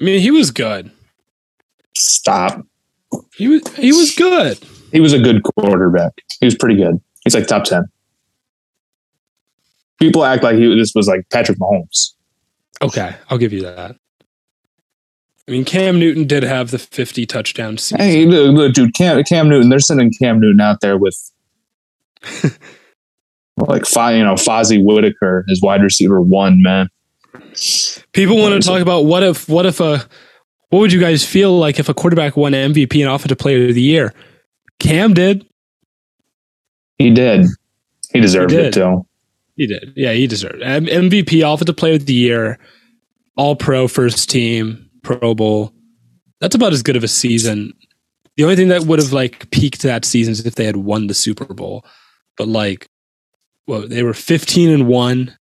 [0.00, 0.90] I mean, he was good.
[1.96, 2.60] stop
[3.36, 4.58] He was he was good.
[4.92, 7.84] he was a good quarterback he was pretty good he's like top 10
[9.98, 12.10] people act like he this was like patrick mahomes
[12.82, 13.96] Okay, I'll give you that.
[15.46, 17.98] I mean, Cam Newton did have the 50 touchdown season.
[17.98, 19.68] Hey, look, look, dude, Cam, Cam Newton.
[19.68, 21.16] They're sending Cam Newton out there with
[23.56, 26.88] like you know, Fozzie Whitaker, his wide receiver one man.
[28.12, 29.98] People want to talk about what if what if a
[30.70, 33.74] what would you guys feel like if a quarterback won MVP and offensive player of
[33.74, 34.12] the year?
[34.80, 35.46] Cam did.
[36.98, 37.46] He did.
[38.12, 39.06] He deserved He it too.
[39.56, 39.92] He did.
[39.94, 40.62] Yeah, he deserved it.
[40.62, 42.58] MVP, offensive player of the year,
[43.36, 45.72] all pro first team, Pro Bowl.
[46.40, 47.72] That's about as good of a season.
[48.36, 51.06] The only thing that would have like peaked that season is if they had won
[51.06, 51.84] the Super Bowl.
[52.36, 52.88] But like
[53.66, 55.38] well, they were 15 and 1.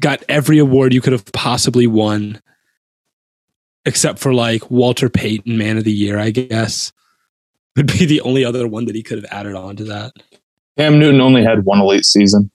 [0.00, 2.40] Got every award you could have possibly won.
[3.84, 6.92] Except for like Walter Payton, Man of the Year, I guess.
[7.76, 10.12] Would be the only other one that he could have added on to that.
[10.78, 12.50] Cam Newton only had one elite season.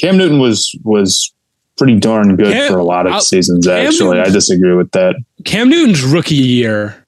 [0.00, 1.32] Cam Newton was was
[1.78, 3.66] pretty darn good Cam- for a lot of I'll- seasons.
[3.66, 5.16] Cam Actually, I disagree with that.
[5.44, 7.06] Cam Newton's rookie year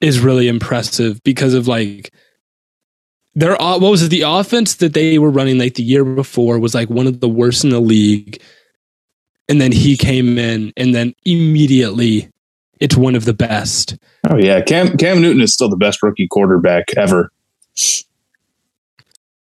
[0.00, 2.12] is really impressive because of like
[3.34, 6.74] their what was it the offense that they were running like the year before was
[6.74, 8.40] like one of the worst in the league
[9.48, 12.28] and then he came in and then immediately
[12.80, 13.96] it's one of the best
[14.28, 17.30] Oh yeah, Cam Cam Newton is still the best rookie quarterback ever.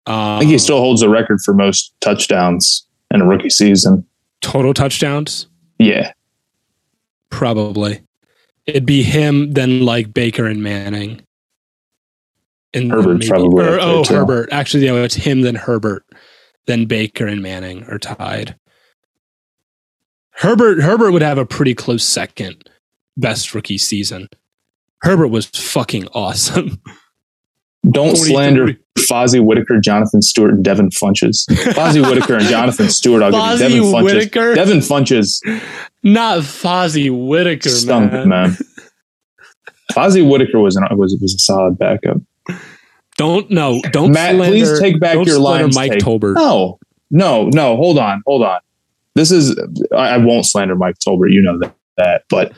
[0.05, 4.05] um, I think he still holds the record for most touchdowns in a rookie season.
[4.43, 5.47] Total touchdowns?
[5.79, 6.13] Yeah,
[7.29, 8.01] probably.
[8.65, 11.21] It'd be him then like Baker and Manning.
[12.73, 14.15] And Herbert's probably or, oh too.
[14.15, 14.49] Herbert.
[14.51, 16.05] Actually no it's him then Herbert
[16.65, 18.55] then Baker and Manning are tied.
[20.31, 22.69] Herbert Herbert would have a pretty close second
[23.17, 24.29] best rookie season.
[25.01, 26.81] Herbert was fucking awesome
[27.89, 31.45] don't slander Fozzie Whitaker, Jonathan Stewart, and Devin Funchess.
[31.73, 33.23] Fozzie Whitaker and Jonathan Stewart.
[33.23, 34.03] I'll Fozzie give you Devin Funchess.
[34.03, 34.55] Whitaker?
[34.55, 35.61] Devin Funchess
[36.03, 38.29] not Fozzie Whitaker stunk, man.
[38.29, 38.57] man.
[39.93, 42.17] Fozzie Whitaker was an, was was a solid backup.
[43.17, 46.01] don't no don't Matt, slander, please take back don't your Lions Mike take.
[46.01, 46.79] Tolbert No,
[47.09, 47.75] no, no.
[47.77, 48.59] Hold on, hold on.
[49.15, 49.57] This is
[49.91, 51.31] I, I won't slander Mike Tolbert.
[51.31, 52.53] You know that, that, but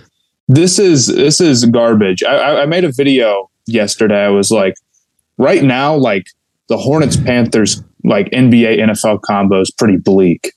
[0.47, 2.23] this is this is garbage.
[2.23, 4.23] I, I, I made a video yesterday.
[4.23, 4.75] I was like,
[5.37, 6.27] right now, like
[6.67, 10.53] the Hornets Panthers like NBA NFL combo is pretty bleak.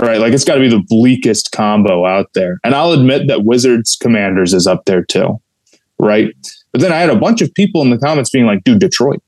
[0.00, 2.60] Right, like it's got to be the bleakest combo out there.
[2.62, 5.40] And I'll admit that Wizards Commanders is up there too.
[5.98, 6.32] Right,
[6.70, 9.20] but then I had a bunch of people in the comments being like, "Dude, Detroit,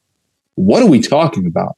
[0.55, 1.77] what are we talking about?"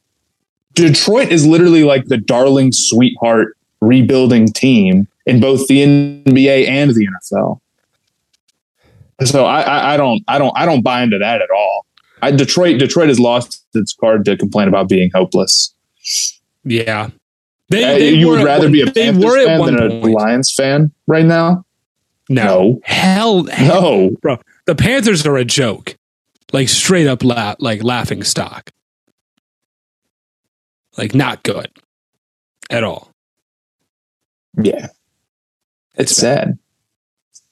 [0.74, 7.08] Detroit is literally like the darling sweetheart rebuilding team in both the NBA and the
[7.08, 7.60] NFL.
[9.24, 11.86] So I, I, I don't I don't I don't buy into that at all.
[12.22, 15.74] I, Detroit Detroit has lost its card to complain about being hopeless.
[16.64, 17.10] yeah
[17.68, 20.14] they, Uh, they you would rather one- be a Panthers fan than a point.
[20.14, 21.64] Lions fan right now.
[22.28, 22.80] No.
[22.84, 24.10] Hell, no.
[24.22, 24.38] bro.
[24.66, 25.96] The Panthers are a joke.
[26.52, 28.70] Like straight up la- like laughing stock.
[30.98, 31.68] Like not good.
[32.70, 33.10] at all.
[34.62, 34.88] Yeah.
[35.96, 36.58] It's sad.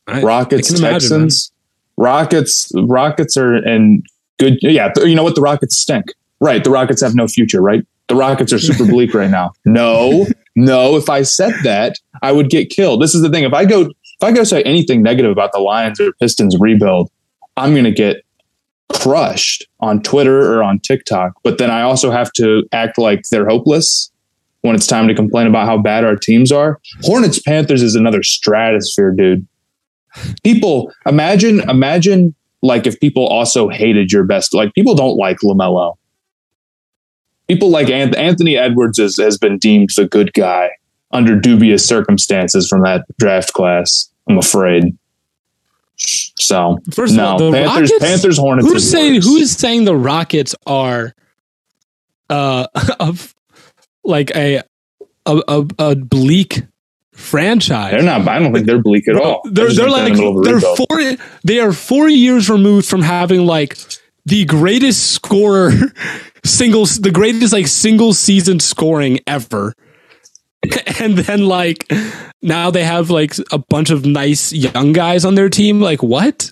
[0.06, 1.52] I, Rockets, I can imagine, Texans.
[1.96, 4.04] Rockets, Rockets are and
[4.41, 4.59] good.
[4.62, 5.36] Yeah, you know what?
[5.36, 6.07] The Rockets stink.
[6.41, 6.64] Right.
[6.64, 7.61] The Rockets have no future.
[7.61, 7.86] Right.
[8.09, 9.53] The Rockets are super bleak right now.
[9.64, 10.26] No,
[10.57, 10.97] no.
[10.97, 13.01] If I said that, I would get killed.
[13.01, 13.45] This is the thing.
[13.45, 17.11] If I go, if I go say anything negative about the Lions or Pistons rebuild,
[17.57, 18.24] I'm going to get
[18.93, 21.34] crushed on Twitter or on TikTok.
[21.45, 24.11] But then I also have to act like they're hopeless
[24.62, 26.80] when it's time to complain about how bad our teams are.
[27.03, 29.47] Hornets Panthers is another stratosphere, dude.
[30.43, 35.96] People imagine imagine like if people also hated your best like people don't like LaMelo.
[37.48, 40.70] People like Anth- Anthony Edwards is, has been deemed the good guy
[41.11, 44.08] under dubious circumstances from that draft class.
[44.28, 44.96] I'm afraid.
[45.96, 48.68] So First of no, all, the Panthers, Rockets, Panthers, Hornets.
[48.68, 51.14] Who's saying who's saying the Rockets are
[52.30, 52.66] uh
[53.00, 53.34] of
[54.04, 54.62] like a
[55.26, 56.62] a, a, a bleak
[57.20, 57.92] franchise?
[57.92, 58.26] They're not.
[58.26, 59.42] I don't think they're bleak at all.
[59.44, 60.78] They're they're the like middle they're rebuild.
[60.78, 63.76] four they are four years removed from having like
[64.26, 65.70] the greatest scorer
[66.44, 69.74] singles the greatest like single season scoring ever.
[71.00, 71.90] And then like
[72.42, 75.80] now they have like a bunch of nice young guys on their team.
[75.80, 76.50] Like what?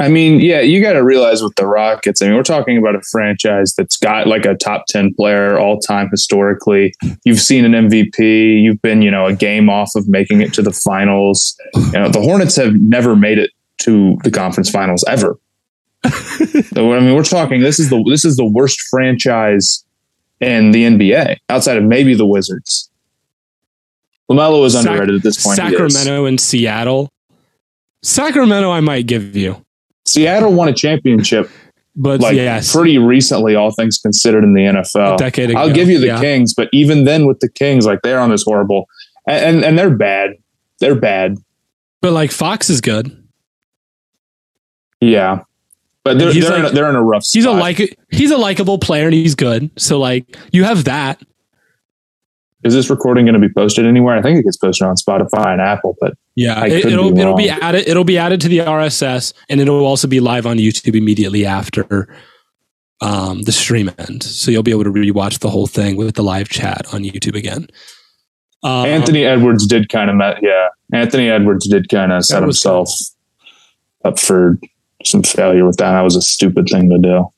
[0.00, 2.22] I mean, yeah, you got to realize with the Rockets.
[2.22, 5.80] I mean, we're talking about a franchise that's got like a top ten player all
[5.80, 6.94] time historically.
[7.24, 8.62] You've seen an MVP.
[8.62, 11.56] You've been, you know, a game off of making it to the finals.
[11.74, 15.38] You know, the Hornets have never made it to the conference finals ever.
[16.04, 17.60] so, I mean, we're talking.
[17.60, 19.84] This is the this is the worst franchise
[20.40, 22.90] in the NBA outside of maybe the Wizards.
[24.30, 25.56] Lamelo is Sac- underrated at this point.
[25.56, 27.10] Sacramento and Seattle.
[28.02, 29.64] Sacramento, I might give you,
[30.08, 31.50] Seattle won a championship
[32.00, 35.18] but like yes, pretty recently, all things considered in the a NFL.
[35.18, 35.58] decade ago.
[35.58, 36.20] I'll give you the yeah.
[36.20, 38.88] Kings, but even then with the Kings, like they're on this horrible
[39.28, 40.34] and, and and they're bad.
[40.78, 41.38] They're bad.
[42.00, 43.28] But like Fox is good.
[45.00, 45.42] Yeah.
[46.04, 47.36] But they're He's they're, in a, they're in a rough spot.
[47.36, 49.68] He's a like he's a likable player and he's good.
[49.76, 51.20] So like you have that.
[52.64, 54.16] Is this recording going to be posted anywhere?
[54.16, 57.20] I think it gets posted on Spotify and Apple, but Yeah, I it, will be
[57.20, 57.86] it'll be added.
[57.88, 62.08] It'll be added to the RSS, and it'll also be live on YouTube immediately after
[63.00, 64.38] um, the stream ends.
[64.38, 67.36] So you'll be able to rewatch the whole thing with the live chat on YouTube
[67.36, 67.68] again.
[68.64, 70.38] Um, Anthony Edwards did kind of met.
[70.42, 72.90] Yeah, Anthony Edwards did kind of set himself
[74.04, 74.58] up for
[75.04, 75.92] some failure with that.
[75.92, 77.32] That was a stupid thing to do.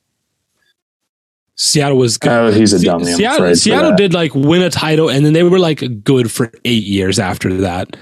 [1.63, 2.33] Seattle was good.
[2.33, 3.11] Uh, he's a Se- dummy.
[3.13, 6.51] I'm Seattle, Seattle did like win a title, and then they were like good for
[6.65, 7.99] eight years after that.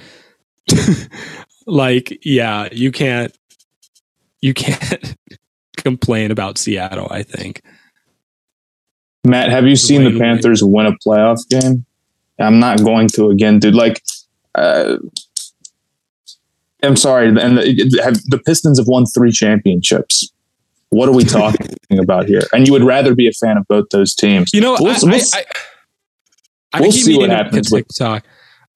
[1.67, 3.37] like, yeah, you can't,
[4.41, 5.17] you can't
[5.77, 7.09] complain about Seattle.
[7.11, 7.63] I think.
[9.25, 10.17] Matt, have you seen the.
[10.17, 11.85] Panthers win a playoff game?
[12.39, 13.75] I'm not going to again, dude.
[13.75, 14.01] Like,
[14.55, 14.99] uh,
[16.85, 20.31] I'm sorry, and the, have, the Pistons have won three championships.
[20.91, 21.68] What are we talking
[21.99, 22.43] about here?
[22.53, 24.53] And you would rather be a fan of both those teams.
[24.53, 25.45] You know, We'll- I, we'll I, s- I,
[26.72, 28.24] I we'll keep see what meaning to happens with- TikTok.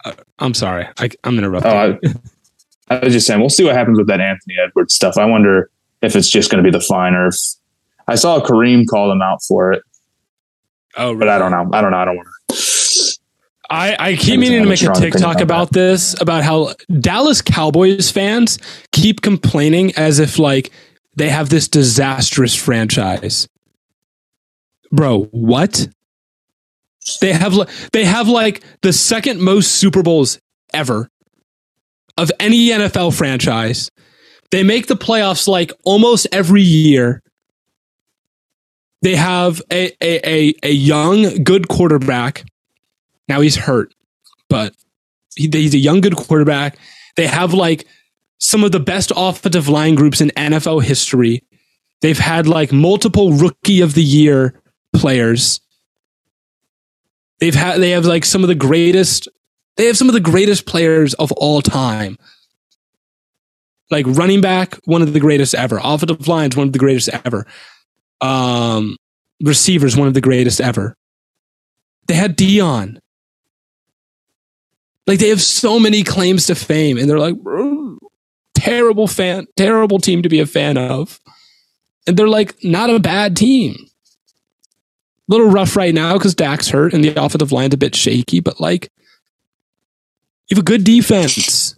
[0.05, 1.71] Uh, I'm sorry, I, I'm interrupting.
[1.73, 1.99] Oh,
[2.91, 5.17] I, I was just saying, we'll see what happens with that Anthony Edwards stuff.
[5.17, 5.71] I wonder
[6.03, 7.37] if it's just going to be the fine or if
[8.09, 9.83] I saw Kareem call them out for it,
[10.97, 11.71] oh, but I don't know.
[11.73, 11.97] I don't know.
[11.99, 13.19] I don't want to.
[13.71, 16.43] I, I keep I meaning to make a strong opinion TikTok on about this about
[16.43, 18.59] how Dallas Cowboys fans
[18.91, 20.71] keep complaining as if like
[21.17, 23.49] they have this disastrous franchise.
[24.91, 25.89] Bro, what?
[27.21, 27.55] They have
[27.93, 30.39] they have like the second most Super Bowls
[30.73, 31.09] ever
[32.17, 33.91] of any NFL franchise.
[34.51, 37.23] They make the playoffs like almost every year.
[39.01, 42.45] They have a a, a, a young good quarterback.
[43.29, 43.95] Now he's hurt,
[44.49, 44.75] but
[45.35, 46.79] he, he's a young good quarterback.
[47.17, 47.87] They have like
[48.43, 51.45] some of the best offensive line groups in NFL history.
[52.01, 54.61] They've had like multiple rookie of the year
[54.93, 55.61] players.
[57.39, 59.29] They've had they have like some of the greatest
[59.77, 62.19] they have some of the greatest players of all time.
[63.93, 65.81] Like running back, one of the greatest ever.
[65.83, 67.47] Offensive lines, one of the greatest ever.
[68.21, 68.97] Um,
[69.41, 70.97] receivers, one of the greatest ever.
[72.09, 72.99] They had Dion.
[75.07, 77.82] Like they have so many claims to fame, and they're like, "Bro,
[78.63, 81.21] terrible fan, terrible team to be a fan of.
[82.07, 83.75] And they're like, not a bad team.
[83.77, 88.41] A little rough right now because Dak's hurt and the offensive line's a bit shaky,
[88.41, 88.91] but like,
[90.49, 91.77] you have a good defense.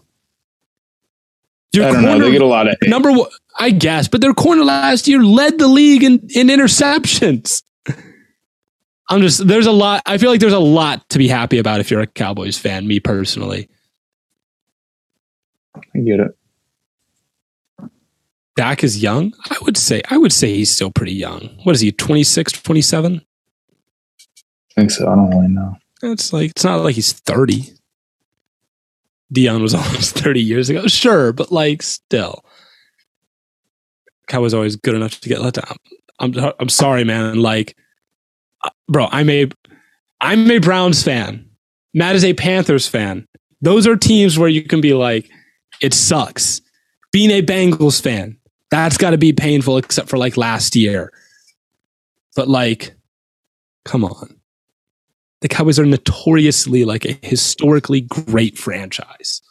[1.73, 2.19] Your I don't know.
[2.19, 2.91] They get a lot of hate.
[2.91, 7.63] number one, I guess, but their corner last year led the league in, in interceptions.
[9.09, 10.03] I'm just there's a lot.
[10.07, 12.87] I feel like there's a lot to be happy about if you're a Cowboys fan.
[12.87, 13.69] Me personally,
[15.75, 16.37] I get it.
[18.57, 19.33] Dak is young.
[19.51, 21.51] I would say I would say he's still pretty young.
[21.65, 21.91] What is he?
[21.93, 23.21] 26, 27?
[23.21, 25.09] I think so.
[25.09, 25.77] I don't really know.
[26.03, 27.65] It's like it's not like he's 30.
[29.33, 30.87] Dion was almost 30 years ago.
[30.87, 32.45] Sure, but like still.
[34.27, 35.77] Cowboys always good enough to get let down.
[36.19, 37.41] I'm I'm sorry, man.
[37.41, 37.77] Like,
[38.63, 39.49] uh, bro, I'm a
[40.21, 41.51] I'm a Browns fan.
[41.93, 43.27] Matt is a Panthers fan.
[43.61, 45.29] Those are teams where you can be like,
[45.81, 46.61] it sucks.
[47.13, 48.39] Being a Bengals fan,
[48.75, 51.13] that's got to be painful, except for like last year.
[52.35, 52.95] But like,
[53.85, 54.41] come on.
[55.43, 59.43] The Cowboys are notoriously like a historically great franchise.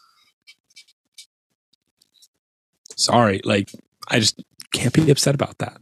[2.97, 3.71] Sorry, like,
[4.09, 4.43] I just
[4.73, 5.77] can't be upset about that.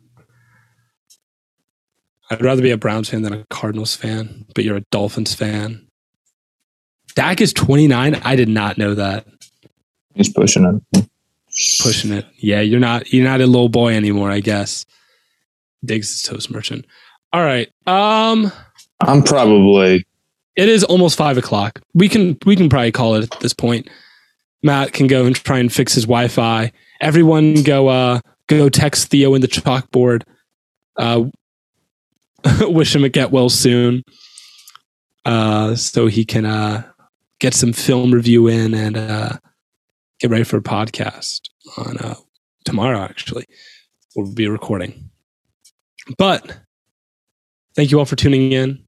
[2.29, 5.87] I'd rather be a Browns fan than a Cardinals fan, but you're a Dolphins fan.
[7.15, 8.15] Dak is 29.
[8.15, 9.25] I did not know that.
[10.13, 11.07] He's pushing it.
[11.81, 12.25] Pushing it.
[12.37, 14.85] Yeah, you're not you're not a little boy anymore, I guess.
[15.83, 16.85] Diggs is toast merchant.
[17.33, 17.69] All right.
[17.85, 18.51] Um
[19.01, 20.05] I'm probably
[20.55, 21.81] it is almost five o'clock.
[21.93, 23.89] We can we can probably call it at this point.
[24.63, 26.71] Matt can go and try and fix his Wi-Fi.
[27.01, 30.23] Everyone go uh go text Theo in the chalkboard.
[30.95, 31.25] Uh
[32.61, 34.03] wish him a get well soon.
[35.25, 36.83] Uh so he can uh
[37.39, 39.37] get some film review in and uh
[40.21, 42.15] get ready for a podcast on uh
[42.63, 43.45] tomorrow actually.
[44.15, 45.09] We'll be recording.
[46.17, 46.59] But
[47.75, 48.85] thank you all for tuning in.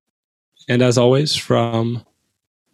[0.70, 2.04] And as always, from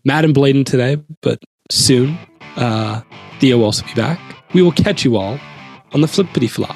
[0.06, 1.40] Matt and Blaiden today, but
[1.72, 2.18] soon,
[2.56, 3.02] uh,
[3.40, 4.20] Theo will also be back.
[4.54, 5.40] We will catch you all
[5.94, 6.76] on the flippity flop.